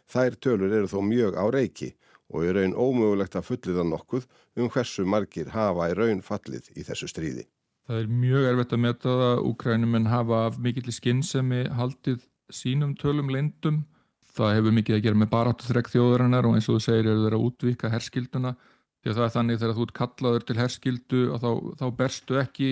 Þær 0.10 0.38
tölur 0.42 0.74
eru 0.74 0.90
þó 0.90 1.02
mjög 1.06 1.38
á 1.38 1.46
reiki 1.54 1.94
og 2.30 2.46
er 2.46 2.58
raun 2.58 2.76
ómögulegt 2.78 3.38
að 3.38 3.48
fulliða 3.50 3.86
nokkuð 3.90 4.26
um 4.58 4.70
hversu 4.70 5.06
margir 5.06 5.54
hafa 5.54 5.90
í 5.90 5.96
raun 5.98 6.22
fallið 6.26 6.70
í 6.78 6.86
þessu 6.86 7.10
stríði. 7.10 7.46
Það 7.90 8.04
er 8.04 8.10
mjög 8.14 8.48
erfitt 8.52 8.74
að 8.76 8.82
meta 8.86 9.10
það 9.10 9.24
að 9.28 9.46
úkrænumenn 9.50 10.10
hafa 10.12 10.42
af 10.48 10.60
mikill 10.62 10.94
skinnsemi 10.94 11.64
haldið 11.74 12.20
sínum 12.54 12.94
tölum 12.98 13.32
lindum. 13.34 13.86
Það 14.38 14.56
hefur 14.60 14.76
mikið 14.78 14.98
að 14.98 15.06
gera 15.08 15.20
með 15.20 15.32
baráttu 15.32 15.70
þrekk 15.70 15.90
þjóðurinnar 15.96 16.46
og 16.46 16.58
eins 16.58 16.70
og 16.70 16.78
þú 16.78 16.84
segir 16.86 17.10
eru 17.10 17.24
þeirra 17.24 17.40
að 17.40 17.48
útvika 17.48 17.90
herskilduna 17.90 18.54
því 19.00 19.12
að 19.12 19.18
það 19.18 19.26
er 19.26 19.34
þannig 19.36 19.60
þegar 19.60 19.78
þú 19.78 19.86
ert 19.86 19.96
kallaður 20.00 20.46
til 20.46 20.58
herskildu 20.60 21.22
og 21.34 21.40
þá, 21.40 21.50
þá 21.80 21.86
berstu 22.02 22.40
ekki 22.42 22.70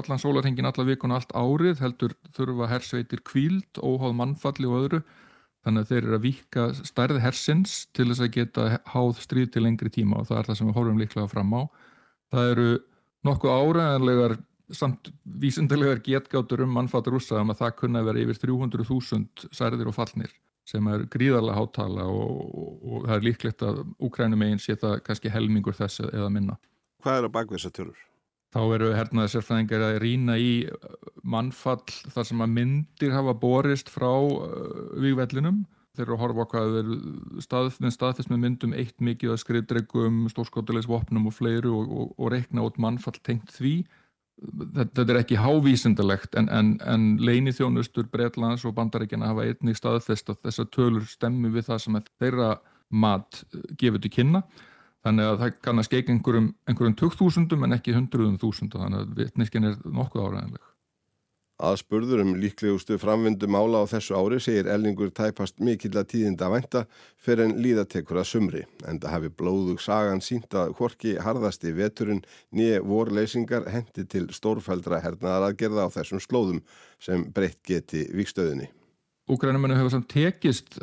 allan 0.00 0.22
sólarhengin 0.22 0.68
alla 0.70 0.86
vikuna 0.88 1.18
allt 1.20 1.34
árið 1.36 1.82
heldur 1.84 2.16
þurfa 2.34 2.70
hersveitir 2.72 3.22
kvíld, 3.26 3.78
óháð 3.78 4.16
mannfalli 4.18 4.66
og 4.66 4.80
öðru 4.82 5.02
þannig 5.66 5.84
að 5.84 5.92
þeir 5.92 6.02
eru 6.02 6.16
að 6.18 6.26
vika 6.26 6.66
stærði 6.80 7.22
hersins 7.22 7.78
til 7.94 8.08
þess 8.10 8.24
að 8.24 8.34
geta 8.34 8.66
háð 8.94 9.22
stríð 9.22 9.52
til 9.54 9.64
lengri 9.66 9.92
tíma 9.94 10.22
og 10.22 10.28
það 10.30 10.40
er 10.40 10.50
það 10.50 10.60
sem 10.60 10.70
við 10.70 10.78
horfum 10.80 11.00
líklega 11.02 11.30
fram 11.30 11.54
á. 11.54 11.62
Það 12.34 12.52
eru 12.54 12.68
nokkuð 13.28 13.54
áræðanlegar 13.58 14.36
samt 14.74 15.10
vísindilegar 15.24 16.02
getgáttur 16.04 16.64
um 16.66 16.74
mannfattur 16.76 17.16
rúsa 17.16 17.40
um 17.40 17.54
að 17.54 17.62
það 17.62 17.76
kunna 17.82 18.04
vera 18.06 18.22
yfir 18.24 18.42
300.000 18.42 19.48
særðir 19.54 19.90
og 19.90 19.96
fallnir 19.96 20.34
sem 20.68 20.90
er 20.92 21.06
gríðarlega 21.12 21.56
hátala 21.56 22.04
og, 22.12 22.42
og, 22.48 22.74
og 22.82 23.06
það 23.06 23.14
er 23.16 23.24
líklegt 23.24 23.64
að 23.64 23.80
Úkrænum 24.04 24.44
eigin 24.44 24.60
sé 24.62 24.76
það 24.80 24.98
kannski 25.06 25.32
helmingur 25.32 25.76
þess 25.78 26.04
eða 26.10 26.28
minna. 26.34 26.58
Hvað 27.04 27.20
er 27.20 27.28
að 27.28 27.34
baka 27.38 27.56
þessar 27.56 27.74
tölur? 27.78 28.04
Þá 28.48 28.60
eru 28.78 28.92
hernaði 28.96 29.32
sérfræðingar 29.34 29.82
að 29.84 29.98
rýna 30.02 30.36
í 30.40 30.52
uh, 30.72 30.92
mannfall 31.20 31.82
þar 32.14 32.28
sem 32.30 32.44
að 32.44 32.54
myndir 32.54 33.12
hafa 33.12 33.34
borist 33.36 33.90
frá 33.92 34.08
uh, 34.08 34.94
výgvellinum. 34.96 35.66
Þeir 35.96 36.06
eru 36.06 36.16
að 36.16 36.22
horfa 36.22 36.46
á 36.46 36.50
hvað 36.52 36.76
er 36.78 36.90
staðfinn 37.44 37.92
staðfist 37.92 38.30
með 38.32 38.42
myndum 38.44 38.74
eitt 38.76 39.02
mikið 39.02 39.34
að 39.34 39.40
skriðdregum, 39.42 40.20
stórskotilegsvopnum 40.32 41.26
og 41.28 41.34
fleiru 41.34 41.74
og, 41.74 42.12
og 42.14 42.30
reikna 42.32 42.64
út 42.64 42.78
mannfall 42.80 43.18
tengt 43.26 43.50
því 43.56 43.80
þetta 44.76 45.04
er 45.04 45.20
ekki 45.20 45.38
hávísindalegt 45.40 46.36
en, 46.38 46.48
en, 46.52 46.72
en 46.86 47.06
leini 47.22 47.52
þjónustur 47.54 48.08
Breitlands 48.12 48.64
og 48.68 48.76
Bandaríkjana 48.76 49.32
hafa 49.32 49.46
einnig 49.48 49.78
staðfest 49.78 50.30
að 50.32 50.40
þessar 50.46 50.70
tölur 50.74 51.06
stemmi 51.10 51.50
við 51.54 51.68
það 51.70 51.84
sem 51.84 52.00
þeirra 52.22 52.50
mat 52.88 53.42
eh, 53.52 53.62
gefur 53.80 54.02
til 54.02 54.12
kynna. 54.14 54.42
Þannig 55.06 55.30
að 55.30 55.38
það 55.42 55.58
kannast 55.62 55.94
ekki 55.94 56.14
einhverjum, 56.14 56.48
einhverjum 56.68 56.96
20.000 56.98 57.64
en 57.66 57.76
ekki 57.76 57.94
100.000 57.94 58.72
þannig 58.74 59.04
að 59.04 59.12
vitniskin 59.20 59.70
er 59.70 59.78
nokkuð 59.86 60.26
áræðanleg 60.26 60.64
Aðspurður 61.58 62.20
um 62.22 62.36
líklegustu 62.38 62.94
framvindu 63.02 63.48
mála 63.50 63.80
á 63.82 63.90
þessu 63.90 64.14
ári 64.14 64.36
segir 64.38 64.68
Ellingur 64.70 65.08
tæpast 65.10 65.56
mikill 65.58 65.96
að 65.98 66.12
tíðinda 66.12 66.46
að 66.46 66.52
vænta 66.54 66.82
fyrir 67.18 67.48
en 67.48 67.56
líðatekur 67.64 68.20
að 68.20 68.28
sumri 68.30 68.62
en 68.86 69.00
það 69.02 69.14
hafi 69.16 69.30
blóðug 69.42 69.82
sagan 69.82 70.22
sínt 70.22 70.54
að 70.54 70.76
hvorki 70.78 71.16
harðasti 71.18 71.74
veturinn 71.74 72.22
nýje 72.54 72.78
vorleysingar 72.86 73.66
hendi 73.74 74.06
til 74.06 74.28
stórfældra 74.30 75.02
hernaðaraðgerða 75.02 75.90
á 75.90 75.94
þessum 75.98 76.22
slóðum 76.22 76.62
sem 77.02 77.26
breytt 77.34 77.58
geti 77.66 78.06
vikstöðinni. 78.14 78.70
Úgrænumennu 79.26 79.80
hefur 79.80 79.96
samt 79.96 80.12
tekist 80.14 80.78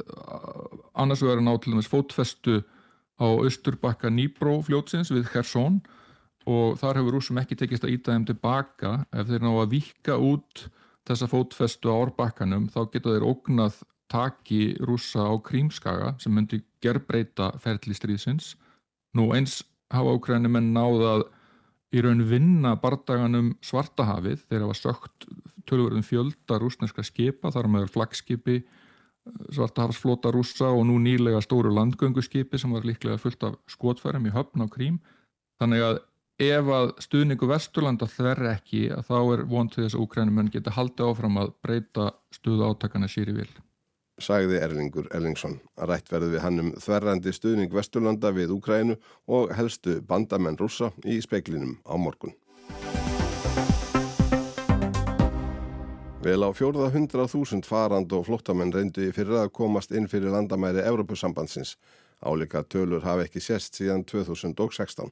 annars 0.91 1.23
vegar 1.23 1.39
að 1.39 1.47
ná 1.47 1.53
til 1.55 1.71
dæmis 1.71 1.87
fótfestu 1.87 2.65
á 3.15 3.27
austurbakka 3.31 4.11
Nýbró 4.11 4.59
fljótsins 4.67 5.07
við 5.07 5.31
Khersón 5.31 5.79
og 5.79 5.93
þar 6.45 6.99
hefur 6.99 7.17
rúsum 7.17 7.39
ekki 7.41 7.57
tekist 7.57 7.85
að 7.85 7.95
íta 7.95 8.13
þeim 8.13 8.25
tilbaka 8.29 8.93
ef 9.11 9.29
þeir 9.29 9.45
ná 9.45 9.51
að 9.53 9.71
vika 9.73 10.17
út 10.21 10.67
þessa 11.05 11.29
fótfestu 11.29 11.89
á 11.89 11.95
árbakkanum 12.05 12.67
þá 12.73 12.79
geta 12.93 13.13
þeir 13.13 13.25
ógnað 13.25 13.79
taki 14.11 14.75
rúsa 14.85 15.25
á 15.25 15.33
krímskaga 15.41 16.13
sem 16.21 16.33
myndi 16.33 16.61
gerbreyta 16.81 17.51
ferli 17.61 17.97
stríðsins. 17.97 18.53
Nú 19.17 19.31
eins 19.33 19.63
hafa 19.93 20.13
ákveðinum 20.13 20.59
en 20.59 20.71
náðað 20.75 21.25
í 21.95 22.01
raun 22.03 22.23
vinna 22.29 22.75
bardaganum 22.81 23.53
svartahafið 23.65 24.45
þeir 24.49 24.65
hafa 24.65 24.77
sökt 24.77 25.27
tölverðin 25.69 26.05
fjölda 26.05 26.59
rúsneska 26.61 27.05
skipa 27.05 27.51
þar 27.53 27.69
meður 27.71 27.93
flagskipi 27.93 28.59
svartahafsflota 29.55 30.29
rúsa 30.33 30.69
og 30.69 30.83
nú 30.85 30.99
nýlega 31.01 31.41
stóru 31.41 31.71
landgönguskipi 31.73 32.59
sem 32.61 32.73
var 32.75 32.85
líklega 32.85 33.17
fullt 33.21 33.47
af 33.47 33.55
skotfærum 33.71 34.27
í 34.29 34.33
höfn 34.35 34.61
á 34.61 34.67
krím. 34.69 34.99
Þannig 35.61 35.85
að 35.85 36.01
ef 36.41 36.67
að 36.67 36.89
stuðningu 36.99 37.47
Vesturlanda 37.47 38.07
þverri 38.11 38.49
ekki 38.51 38.81
að 38.91 39.05
þá 39.07 39.19
er 39.33 39.43
von 39.47 39.69
til 39.71 39.85
þess 39.85 39.95
að 39.95 40.01
Ukrænumenn 40.03 40.51
geta 40.51 40.73
haldið 40.75 41.11
áfram 41.11 41.37
að 41.39 41.53
breyta 41.63 42.09
stuðu 42.35 42.67
átakana 42.67 43.07
sér 43.07 43.31
í 43.31 43.37
vil. 43.37 43.51
Sagði 44.19 44.59
Erlingur 44.63 45.07
Erlingsson 45.15 45.57
að 45.75 45.89
rætt 45.91 46.11
verði 46.11 46.35
við 46.35 46.43
hann 46.43 46.59
um 46.59 46.71
þverrandi 46.79 47.33
stuðning 47.35 47.71
Vesturlanda 47.71 48.31
við 48.35 48.53
Ukrænu 48.55 48.97
og 49.27 49.51
helstu 49.55 50.01
bandamenn 50.07 50.59
rúsa 50.59 50.91
í 51.03 51.19
speiklinum 51.23 51.77
á 51.87 51.95
morgun. 51.99 52.35
Vel 56.25 56.41
á 56.41 56.49
fjórða 56.57 56.89
hundrað 56.89 57.35
þúsund 57.35 57.67
farand 57.69 58.11
og 58.15 58.25
flottamenn 58.25 58.73
reyndu 58.73 59.03
í 59.05 59.11
fyrir 59.13 59.43
að 59.43 59.51
komast 59.53 59.91
inn 59.93 60.07
fyrir 60.09 60.33
landamæri 60.33 60.81
Európusambandsins. 60.81 61.75
Álika 62.25 62.63
tölur 62.63 63.03
hafi 63.05 63.27
ekki 63.27 63.43
sérst 63.43 63.77
síðan 63.77 64.03
2016. 64.09 65.11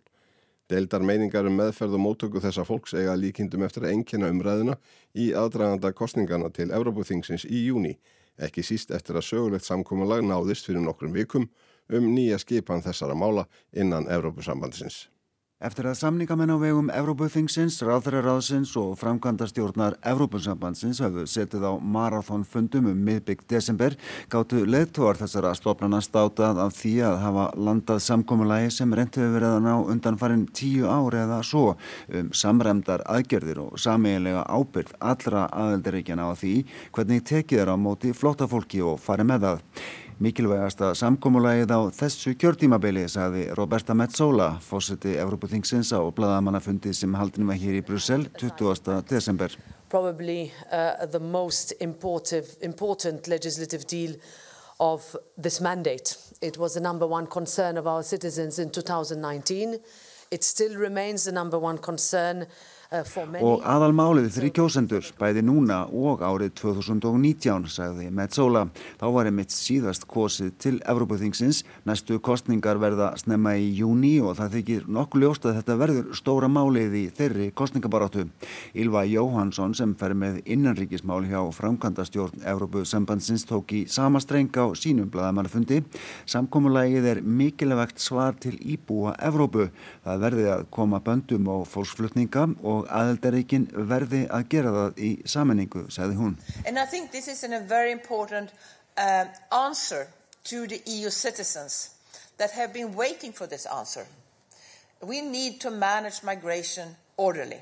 Deildar 0.73 1.03
meiningar 1.05 1.45
um 1.45 1.53
meðferð 1.59 1.99
og 1.99 2.01
móttöku 2.01 2.41
þessa 2.41 2.63
fólks 2.65 2.95
eiga 2.97 3.13
líkindum 3.19 3.61
eftir 3.67 3.83
að 3.85 3.91
enkina 3.93 4.31
umræðina 4.33 4.79
í 5.13 5.27
aðdraganda 5.37 5.91
kostningana 5.93 6.49
til 6.55 6.71
Evrópuþingsins 6.73 7.45
í 7.45 7.67
júni, 7.67 7.93
ekki 8.41 8.65
síst 8.65 8.89
eftir 8.95 9.19
að 9.19 9.27
sögulegt 9.27 9.69
samkómalag 9.69 10.25
náðist 10.25 10.65
fyrir 10.65 10.81
nokkrum 10.81 11.13
vikum 11.13 11.45
um 11.93 12.09
nýja 12.15 12.41
skipan 12.41 12.81
þessara 12.81 13.13
mála 13.13 13.45
innan 13.69 14.09
Evrópusambandsins. 14.09 15.12
Eftir 15.63 15.87
að 15.87 15.93
samningamenn 15.95 16.51
á 16.51 16.59
vegum 16.59 16.89
Evrópuþingsins, 16.91 17.77
ráðræðaráðsins 17.87 18.73
og 18.81 18.97
framkvæmdastjórnar 18.99 19.93
Evrópusambandsins 20.11 20.99
hafðu 20.99 21.23
setið 21.31 21.63
á 21.63 21.79
marathónfundum 21.79 22.89
um 22.91 22.99
miðbygg 23.07 23.45
desember 23.47 23.95
gáttu 24.27 24.65
leðtóar 24.67 25.21
þessara 25.21 25.53
stofnana 25.55 26.01
státað 26.03 26.59
af 26.65 26.75
því 26.81 26.93
að 27.07 27.17
hafa 27.23 27.47
landað 27.55 28.03
samkómulagi 28.09 28.75
sem 28.75 28.91
hefur 28.91 29.31
verið 29.37 29.49
að 29.53 29.63
ná 29.63 29.73
undan 29.95 30.19
farin 30.19 30.45
tíu 30.51 30.83
ári 30.83 31.23
eða 31.23 31.39
svo 31.47 31.65
um 32.11 32.35
samræmdar 32.35 33.07
aðgerðir 33.07 33.63
og 33.63 33.79
sameiginlega 33.79 34.43
ábyrg 34.43 34.91
allra 34.99 35.47
aðeldaríkjana 35.47 36.27
á 36.27 36.35
því 36.43 36.57
hvernig 36.91 37.23
tekið 37.31 37.63
er 37.63 37.71
á 37.71 37.79
móti 37.79 38.11
flótafólki 38.11 38.83
og 38.83 38.99
farið 38.99 39.31
með 39.31 39.47
það. 39.47 39.67
Mikilvægasta 40.21 40.91
samkómulagið 40.97 41.71
á 41.73 41.79
þessu 41.95 42.33
kjörtímabili, 42.37 43.07
sagði 43.09 43.47
Roberta 43.57 43.95
Metzola, 43.97 44.59
fósiti 44.61 45.15
Evropaþingsins 45.17 45.89
á 45.95 45.99
bladamannafundi 46.13 46.93
sem 46.93 47.13
haldin 47.17 47.47
var 47.49 47.57
hér 47.57 47.79
í 47.79 47.83
Brussel 47.85 48.27
20. 48.37 49.01
desember. 49.09 49.55
Probably 49.89 50.51
uh, 50.71 51.05
the 51.09 51.19
most 51.19 51.73
important, 51.81 53.27
legislative 53.27 53.87
deal 53.87 54.15
of 54.79 55.15
this 55.37 55.61
mandate. 55.61 56.17
It 56.41 56.57
was 56.57 56.73
the 56.73 56.81
number 56.81 57.07
one 57.07 57.27
concern 57.27 57.77
of 57.77 57.87
our 57.87 58.03
citizens 58.03 58.59
in 58.59 58.69
2019. 58.69 59.79
It 60.31 60.43
still 60.43 60.75
remains 60.75 61.25
the 61.25 61.31
number 61.31 61.59
one 61.59 61.77
concern 61.77 62.45
Og 62.93 63.63
aðalmálið 63.65 64.27
fyrir 64.35 64.51
kjósendur, 64.53 65.07
bæði 65.17 65.41
núna 65.47 65.79
og 65.89 66.21
árið 66.21 66.51
2019, 66.59 67.63
sagði 67.73 68.11
Metzola. 68.13 68.67
Þá 69.01 69.05
var 69.15 69.29
einmitt 69.29 69.49
síðast 69.49 70.05
kosið 70.05 70.51
til 70.61 70.73
Evrópuþingsins. 70.85 71.63
Næstu 71.89 72.19
kostningar 72.21 72.77
verða 72.77 73.07
snemma 73.17 73.55
í 73.57 73.71
júni 73.79 74.11
og 74.21 74.35
það 74.37 74.59
þykir 74.59 74.85
nokkuð 74.93 75.25
ljóst 75.25 75.47
að 75.49 75.57
þetta 75.57 75.77
verður 75.81 76.11
stóra 76.19 76.49
málið 76.53 76.97
í 76.99 77.03
þeirri 77.17 77.47
kostningabarátu. 77.57 78.27
Ylva 78.77 79.07
Jóhansson 79.09 79.73
sem 79.73 79.97
fer 79.97 80.13
með 80.13 80.43
innanríkismál 80.45 81.23
hjá 81.25 81.41
framkvæmdastjórn 81.57 82.45
Evrópusambandsins 82.45 83.47
tók 83.49 83.73
í 83.73 83.81
sama 83.89 84.21
streng 84.21 84.53
á 84.53 84.69
sínum 84.77 85.09
bladamannafundi. 85.09 85.81
Samkómulægið 86.29 87.09
er 87.15 87.23
mikilvægt 87.25 87.97
svar 88.05 88.37
til 88.37 88.53
íbúa 88.61 89.17
Evrópu. 89.17 89.71
Það 90.05 90.23
verði 90.27 90.47
að 90.59 90.65
koma 90.77 91.01
böndum 91.01 91.49
á 91.49 91.57
fólksflutninga 91.65 92.47
og 92.61 92.82
og 92.83 92.89
aðeldaríkin 92.91 93.69
verði 93.89 94.25
að 94.27 94.47
gera 94.51 94.73
það 94.75 94.99
í 94.99 95.11
sammenningu, 95.25 95.87
sagði 95.91 96.19
hún. 96.19 96.37
And 96.67 96.79
I 96.79 96.85
think 96.85 97.11
this 97.11 97.27
is 97.27 97.43
a 97.43 97.59
very 97.59 97.91
important 97.91 98.51
uh, 98.97 99.25
answer 99.51 100.07
to 100.43 100.67
the 100.67 100.81
EU 100.85 101.09
citizens 101.09 101.91
that 102.37 102.51
have 102.51 102.73
been 102.73 102.95
waiting 102.95 103.31
for 103.31 103.47
this 103.47 103.65
answer. 103.65 104.05
We 105.01 105.21
need 105.21 105.61
to 105.61 105.71
manage 105.71 106.23
migration 106.23 106.95
orderly. 107.17 107.61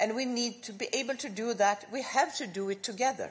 And 0.00 0.14
we 0.14 0.24
need 0.24 0.62
to 0.62 0.72
be 0.72 0.86
able 0.92 1.16
to 1.16 1.28
do 1.28 1.54
that. 1.54 1.84
We 1.92 2.02
have 2.02 2.34
to 2.38 2.46
do 2.46 2.70
it 2.70 2.82
together. 2.82 3.30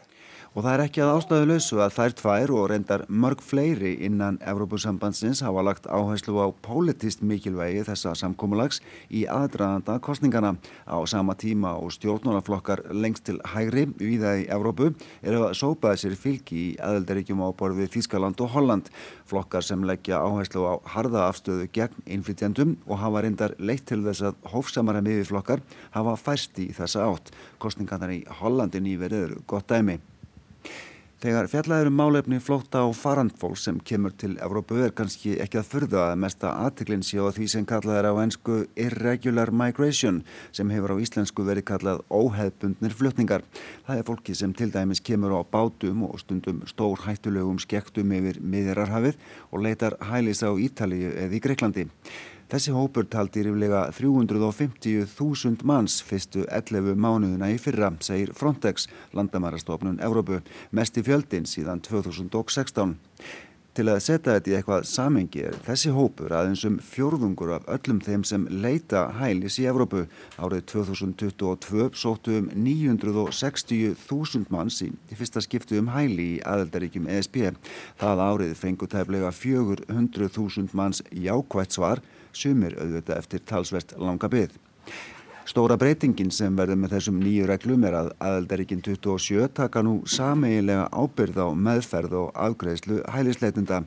Og 0.57 0.63
það 0.65 0.73
er 0.73 0.81
ekki 0.87 1.01
að 1.03 1.11
ástæðu 1.13 1.47
lausu 1.51 1.79
að 1.83 1.91
þær 1.93 2.13
tvær 2.17 2.51
og 2.57 2.63
reyndar 2.71 3.01
mörg 3.13 3.41
fleiri 3.45 3.91
innan 4.07 4.39
Evrópusambandsins 4.41 5.43
hafa 5.45 5.61
lagt 5.61 5.85
áherslu 5.85 6.39
á 6.41 6.47
politist 6.65 7.21
mikilvægi 7.21 7.83
þessa 7.85 8.15
samkómulags 8.17 8.79
í 9.13 9.27
aðdraðanda 9.29 9.99
kostningana. 10.01 10.55
Á 10.89 10.97
sama 11.05 11.35
tíma 11.37 11.75
og 11.77 11.93
stjórnólaflokkar 11.93 12.87
lengst 12.89 13.27
til 13.29 13.37
hægri 13.53 13.85
viða 13.99 14.33
í 14.41 14.47
Evrópu 14.49 14.89
eru 15.21 15.43
að 15.45 15.59
sópaði 15.61 16.01
sér 16.01 16.17
fylgi 16.17 16.63
í 16.63 16.73
aðeldaríkjum 16.81 17.43
á 17.45 17.53
borðið 17.53 17.93
Þískaland 17.93 18.41
og 18.41 18.51
Holland. 18.55 18.89
Flokkar 19.29 19.61
sem 19.61 19.85
leggja 19.85 20.23
áherslu 20.25 20.65
á 20.65 20.73
harða 20.95 21.27
afstöðu 21.27 21.69
gegn 21.75 22.01
innflytjandum 22.07 22.79
og 22.87 23.03
hafa 23.03 23.21
reyndar 23.27 23.53
leitt 23.59 23.85
til 23.85 24.01
þess 24.07 24.25
að 24.31 24.41
hófsamara 24.55 25.05
miðiflokkar 25.05 25.61
hafa 25.93 26.17
færst 26.17 26.56
í 26.63 26.69
þessa 26.75 27.07
átt. 27.07 27.33
Kostningarnar 27.61 28.13
í 28.13 28.21
Hollandin 28.41 28.89
í 28.89 28.97
verið 28.99 29.27
eru 29.29 29.41
gott 29.47 29.69
dæmi. 29.71 29.99
Þegar 31.17 31.47
fjallaður 31.49 31.87
um 31.89 31.95
málefni 31.97 32.37
flótta 32.37 32.83
á 32.85 32.93
farandfól 32.93 33.55
sem 33.57 33.79
kemur 33.81 34.13
til 34.21 34.35
Evrópu 34.37 34.75
er 34.85 34.91
kannski 34.93 35.31
ekki 35.41 35.57
að 35.57 35.71
furða 35.71 36.03
að 36.11 36.19
mesta 36.21 36.51
aðtiklinn 36.61 37.01
sé 37.01 37.17
á 37.17 37.33
því 37.33 37.47
sem 37.49 37.65
kallað 37.65 37.97
er 37.97 38.07
á 38.13 38.21
ennsku 38.21 38.57
irregular 38.77 39.49
migration 39.49 40.19
sem 40.53 40.69
hefur 40.69 40.93
á 40.93 41.01
íslensku 41.01 41.47
verið 41.47 41.65
kallað 41.71 42.05
óheðbundnir 42.13 42.93
flutningar. 42.93 43.47
Það 43.89 44.03
er 44.03 44.07
fólki 44.11 44.37
sem 44.37 44.53
til 44.53 44.69
dæmis 44.69 45.01
kemur 45.01 45.33
á 45.33 45.41
bátum 45.41 46.05
og 46.05 46.21
stundum 46.21 46.61
stór 46.69 47.01
hættulegum 47.07 47.57
skektum 47.65 48.13
yfir 48.13 48.37
miðjararhafið 48.37 49.17
og 49.49 49.65
leitar 49.65 49.97
hælis 50.13 50.45
á 50.45 50.53
Ítalíu 50.53 51.17
eða 51.17 51.33
í 51.33 51.41
Greiklandi. 51.41 51.89
Þessi 52.47 52.71
hópur 52.71 53.03
taldi 53.11 53.41
ríflega 53.43 53.81
350.000 53.91 55.65
manns 55.67 55.97
fyrstu 56.07 56.45
11 56.47 56.95
mánuðina 56.95 57.49
í 57.51 57.57
fyrra, 57.59 57.89
segir 57.99 58.31
Frontex, 58.39 58.85
landamærastofnun 59.11 59.99
Evrópu, 59.99 60.39
mest 60.71 60.95
í 60.95 61.03
fjöldin 61.03 61.43
síðan 61.43 61.83
2016. 61.83 62.95
Til 63.75 63.85
að 63.91 63.99
setja 64.01 64.37
þetta 64.37 64.49
í 64.49 64.55
eitthvað 64.57 64.87
samengi 64.87 65.43
er 65.49 65.57
þessi 65.67 65.91
hópur 65.93 66.31
aðeins 66.33 66.63
um 66.65 66.79
fjórðungur 66.81 67.51
af 67.57 67.67
öllum 67.75 67.99
þeim 68.01 68.23
sem 68.25 68.47
leita 68.63 69.03
hælis 69.19 69.59
í 69.59 69.67
Evrópu. 69.67 70.07
Árið 70.39 70.63
2022 70.71 71.91
sóttu 71.99 72.39
um 72.39 72.47
960.000 72.55 74.47
manns 74.55 74.79
í 74.87 74.89
fyrsta 75.11 75.43
skiptu 75.43 75.83
um 75.83 75.91
hæli 75.91 76.37
í 76.37 76.43
aðeldaríkjum 76.47 77.11
ESB. 77.11 77.51
Það 77.99 78.23
árið 78.31 78.55
fengu 78.57 78.87
tæflega 78.87 79.35
400.000 79.35 80.71
manns 80.71 81.03
jákvægt 81.11 81.75
svar 81.75 82.01
sumir 82.37 82.77
auðvitað 82.77 83.21
eftir 83.21 83.45
talsvert 83.49 83.95
langa 83.97 84.29
byggð. 84.31 84.59
Stóra 85.47 85.77
breytingin 85.79 86.27
sem 86.35 86.57
verður 86.59 86.75
með 86.81 86.93
þessum 86.97 87.21
nýju 87.23 87.45
reglum 87.47 87.85
er 87.87 87.95
að 87.95 88.09
aðeldaríkin 88.19 88.81
27 88.83 89.45
taka 89.55 89.79
nú 89.85 90.01
sameiginlega 90.11 90.89
ábyrð 90.91 91.39
á 91.39 91.47
meðferð 91.55 92.15
og 92.19 92.33
afgreðslu 92.35 92.97
hælisleitinda. 93.15 93.79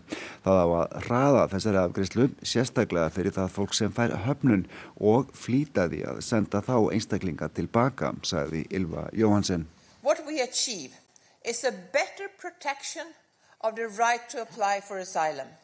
Það 0.47 0.61
á 0.65 0.67
að 0.79 0.97
hraða 1.05 1.45
þessari 1.53 1.81
afgreðslu 1.83 2.29
sérstaklega 2.41 3.13
fyrir 3.13 3.37
það 3.37 3.53
fólk 3.59 3.77
sem 3.77 3.93
fær 3.93 4.17
höfnun 4.25 4.65
og 5.13 5.37
flýta 5.37 5.85
því 5.93 6.01
að 6.15 6.25
senda 6.25 6.65
þá 6.65 6.77
einstaklinga 6.97 7.53
tilbaka, 7.53 8.15
sagði 8.25 8.65
Ylva 8.73 9.11
Jóhansen. 9.13 9.69
What 10.01 10.25
we 10.25 10.41
achieve 10.41 10.97
is 11.45 11.61
a 11.65 11.77
better 11.93 12.33
protection 12.41 13.13
of 13.61 13.77
the 13.77 13.93
right 14.01 14.25
to 14.33 14.41
apply 14.41 14.81
for 14.81 14.97
asylum. 14.97 15.60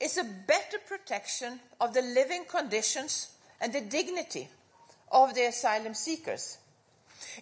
Is 0.00 0.18
a 0.18 0.24
better 0.24 0.78
protection 0.86 1.60
of 1.80 1.94
the 1.94 2.02
living 2.02 2.44
conditions 2.48 3.28
and 3.60 3.72
the 3.72 3.80
dignity 3.80 4.48
of 5.10 5.34
the 5.34 5.46
asylum 5.46 5.94
seekers. 5.94 6.58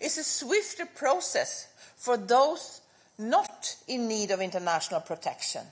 It's 0.00 0.18
a 0.18 0.24
swifter 0.24 0.86
process 0.86 1.68
for 1.96 2.16
those 2.16 2.80
not 3.18 3.76
in 3.88 4.08
need 4.08 4.30
of 4.30 4.40
international 4.40 5.00
protection 5.00 5.62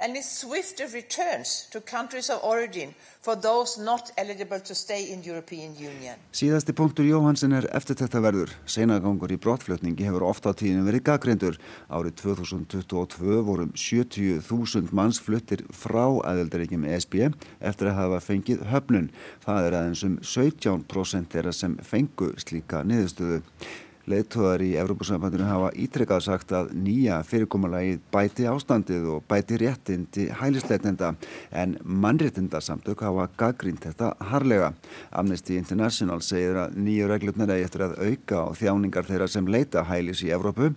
and 0.00 0.16
its 0.16 0.40
swifter 0.40 0.86
returns 0.88 1.68
to 1.70 1.80
countries 1.80 2.30
of 2.30 2.40
origin 2.42 2.94
for 3.20 3.36
those 3.36 3.78
not 3.78 4.10
eligible 4.16 4.60
to 4.60 4.74
stay 4.74 5.12
in 5.12 5.22
European 5.22 5.74
Union. 5.76 6.16
Síðasti 6.32 6.72
punktur 6.72 7.04
Jóhansen 7.04 7.52
er 7.52 7.68
eftirtæktaverður. 7.76 8.54
Seinagangur 8.64 9.32
í 9.34 9.38
brottflutningi 9.40 10.06
hefur 10.08 10.24
ofta 10.30 10.50
á 10.50 10.58
tíðinu 10.58 10.86
verið 10.88 11.04
gaggrindur. 11.10 11.60
Árið 11.92 12.16
2022 12.22 13.42
vorum 13.44 13.74
70.000 13.76 14.94
manns 14.96 15.20
fluttir 15.20 15.66
frá 15.68 16.06
aðeldaríkjum 16.32 16.88
ESB 16.88 17.20
eftir 17.60 17.92
að 17.92 18.00
hafa 18.00 18.24
fengið 18.24 18.64
höfnun. 18.72 19.12
Það 19.44 19.68
er 19.68 19.78
aðeins 19.82 20.06
um 20.08 20.18
17% 20.24 21.30
þeirra 21.36 21.54
sem 21.54 21.76
fengu 21.84 22.32
slíka 22.40 22.82
niðurstöðu. 22.88 23.44
Leðtóðar 24.10 24.62
í 24.64 24.70
Evrópussambandinu 24.80 25.46
hafa 25.46 25.70
ítrekkað 25.78 26.24
sagt 26.24 26.52
að 26.56 26.72
nýja 26.74 27.20
fyrirkomalagi 27.26 27.98
bæti 28.10 28.46
ástandið 28.50 29.06
og 29.14 29.24
bæti 29.30 29.58
réttindi 29.60 30.26
hælisleitenda 30.40 31.12
en 31.54 31.76
mannréttindasamtök 31.84 33.04
hafa 33.06 33.28
gaggrínt 33.38 33.84
þetta 33.86 34.12
harlega. 34.32 34.72
Amnesty 35.14 35.58
International 35.60 36.22
segir 36.24 36.58
að 36.64 36.78
nýju 36.80 37.10
reglurnar 37.10 37.52
eigi 37.54 37.68
eftir 37.68 37.86
að 37.86 37.96
auka 38.08 38.42
á 38.42 38.48
þjáningar 38.60 39.08
þeirra 39.10 39.28
sem 39.30 39.50
leita 39.50 39.84
hælis 39.86 40.24
í 40.26 40.32
Evrópu. 40.34 40.72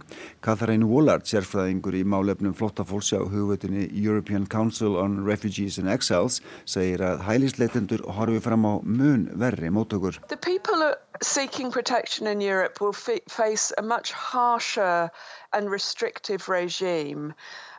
Catherine 0.45 0.87
Woolard, 0.89 1.25
sérfræðingur 1.29 1.97
í 1.97 2.03
málefnum 2.05 2.53
flottafólks 2.57 3.13
á 3.17 3.21
hugveitinni 3.21 3.87
European 3.91 4.45
Council 4.45 4.99
on 5.01 5.23
Refugees 5.25 5.79
and 5.81 5.89
Exiles, 5.89 6.41
segir 6.65 7.01
að 7.01 7.25
hælisleitendur 7.27 8.05
horfi 8.17 8.43
fram 8.43 8.67
á 8.69 8.73
mun 8.83 9.29
verri 9.39 9.73
móttökur. 9.73 10.21
The 10.29 10.37
people 10.37 10.93
seeking 11.21 11.71
protection 11.71 12.27
in 12.27 12.41
Europe 12.41 12.81
will 12.81 12.93
face 12.93 13.71
a 13.77 13.81
much 13.81 14.11
harsher 14.11 15.11
and 15.51 15.69
restrictive 15.69 16.49
regime. 16.49 17.33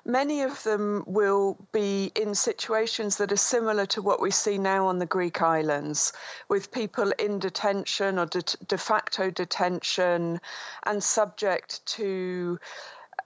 Many 0.07 0.43
of 0.43 0.63
them 0.65 1.03
will 1.07 1.57
be 1.73 2.13
in 2.15 2.35
situations 2.35 3.17
that 3.17 3.33
are 3.33 3.37
similar 3.37 3.87
to 3.87 4.03
what 4.03 4.21
we 4.21 4.31
see 4.31 4.59
now 4.59 4.87
on 4.89 4.99
the 4.99 5.07
Greek 5.07 5.41
islands, 5.41 6.13
with 6.47 6.71
people 6.71 7.11
in 7.19 7.39
detention 7.39 8.19
or 8.19 8.27
de, 8.27 8.43
de 8.67 8.77
facto 8.77 9.31
detention 9.31 10.43
and 10.83 11.03
subject 11.03 11.85
to 11.87 12.59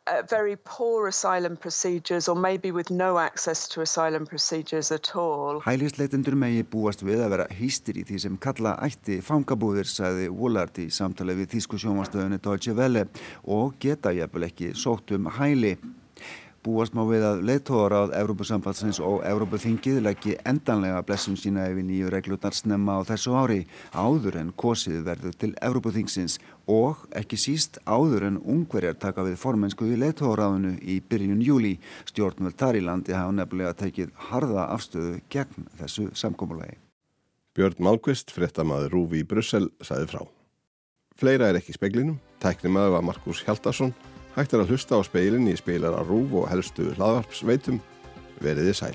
uh, 0.07 0.22
very 0.31 0.57
poor 0.57 1.09
asylum 1.09 1.57
procedures 1.57 2.29
or 2.29 2.37
maybe 2.37 2.70
with 2.70 2.90
no 2.90 3.18
access 3.18 3.68
to 3.68 3.81
asylum 3.81 4.27
procedures 4.27 4.90
at 4.92 5.14
all. 5.16 5.61
Hælisleitendur 5.66 6.37
megi 6.38 6.64
búast 6.64 7.05
við 7.07 7.22
að 7.24 7.35
vera 7.37 7.46
hýstir 7.61 8.01
í 8.01 8.07
því 8.09 8.22
sem 8.24 8.40
kalla 8.40 8.77
ætti 8.85 9.20
fangabúðir, 9.24 9.88
sagði 9.88 10.29
Woolard 10.33 10.79
í 10.81 10.88
samtali 10.94 11.37
við 11.38 11.55
Þísku 11.57 11.81
sjónvastöðunni 11.83 12.40
Deutsche 12.42 12.77
Welle 12.79 13.07
og 13.44 13.79
geta 13.83 14.14
jafnvel 14.16 14.48
ekki 14.51 14.74
sótt 14.79 15.14
um 15.16 15.31
hæli. 15.38 15.77
Búast 16.68 16.92
má 16.92 17.00
við 17.09 17.22
að 17.24 17.38
leittóðar 17.48 17.94
á 17.96 18.02
Európusambandsins 18.18 18.98
og 19.00 19.22
Európuþingið 19.24 20.02
leggji 20.04 20.35
endanlega 20.50 20.98
blessum 21.07 21.37
sína 21.40 21.62
yfir 21.70 21.87
nýju 21.88 22.11
reglutnar 22.12 22.52
snemma 22.52 22.98
á 23.00 23.09
þessu 23.09 23.33
ári 23.40 23.62
áður 23.96 24.37
en 24.42 24.50
kosið 24.52 24.98
verður 25.07 25.38
til 25.40 25.48
Európuþingsins 25.64 26.35
og 26.68 27.07
ekki 27.16 27.38
síst 27.40 27.78
áður 27.88 28.26
en 28.28 28.37
ungverjar 28.42 28.98
taka 29.00 29.24
við 29.24 29.38
formensku 29.40 29.88
í 29.88 29.96
leittóðaráðinu 30.02 30.74
í 30.85 30.98
byrjun 31.09 31.40
júli. 31.46 31.72
Stjórnvöld 32.11 32.61
þar 32.61 32.81
í 32.83 32.85
landi 32.85 33.16
hafa 33.16 33.33
nefnilega 33.38 33.72
tekið 33.87 34.12
harða 34.28 34.68
afstöðu 34.74 35.22
gegn 35.33 35.70
þessu 35.81 36.11
samkómulegi. 36.12 36.76
Björn 37.57 37.81
Málkvist, 37.81 38.28
frettamæður 38.37 38.92
Rúfi 38.98 39.24
í 39.24 39.31
Brussel, 39.31 39.70
saði 39.81 40.12
frá. 40.12 40.20
Fleira 41.16 41.48
er 41.48 41.62
ekki 41.62 41.72
í 41.72 41.81
speklinum. 41.81 42.20
Tæknimaður 42.44 42.98
var 42.98 43.09
Markus 43.09 43.40
Hjaldarsson 43.48 43.96
Hægt 44.38 44.53
er 44.55 44.61
að 44.62 44.68
hlusta 44.70 44.94
á 44.94 45.03
speilin 45.03 45.48
í 45.51 45.57
speilar 45.59 45.96
að 45.98 46.12
rúf 46.12 46.35
og 46.38 46.44
helstu 46.46 46.92
hlaðvarpsveitum. 46.94 47.81
Veriði 48.38 48.74
sæl. 48.79 48.94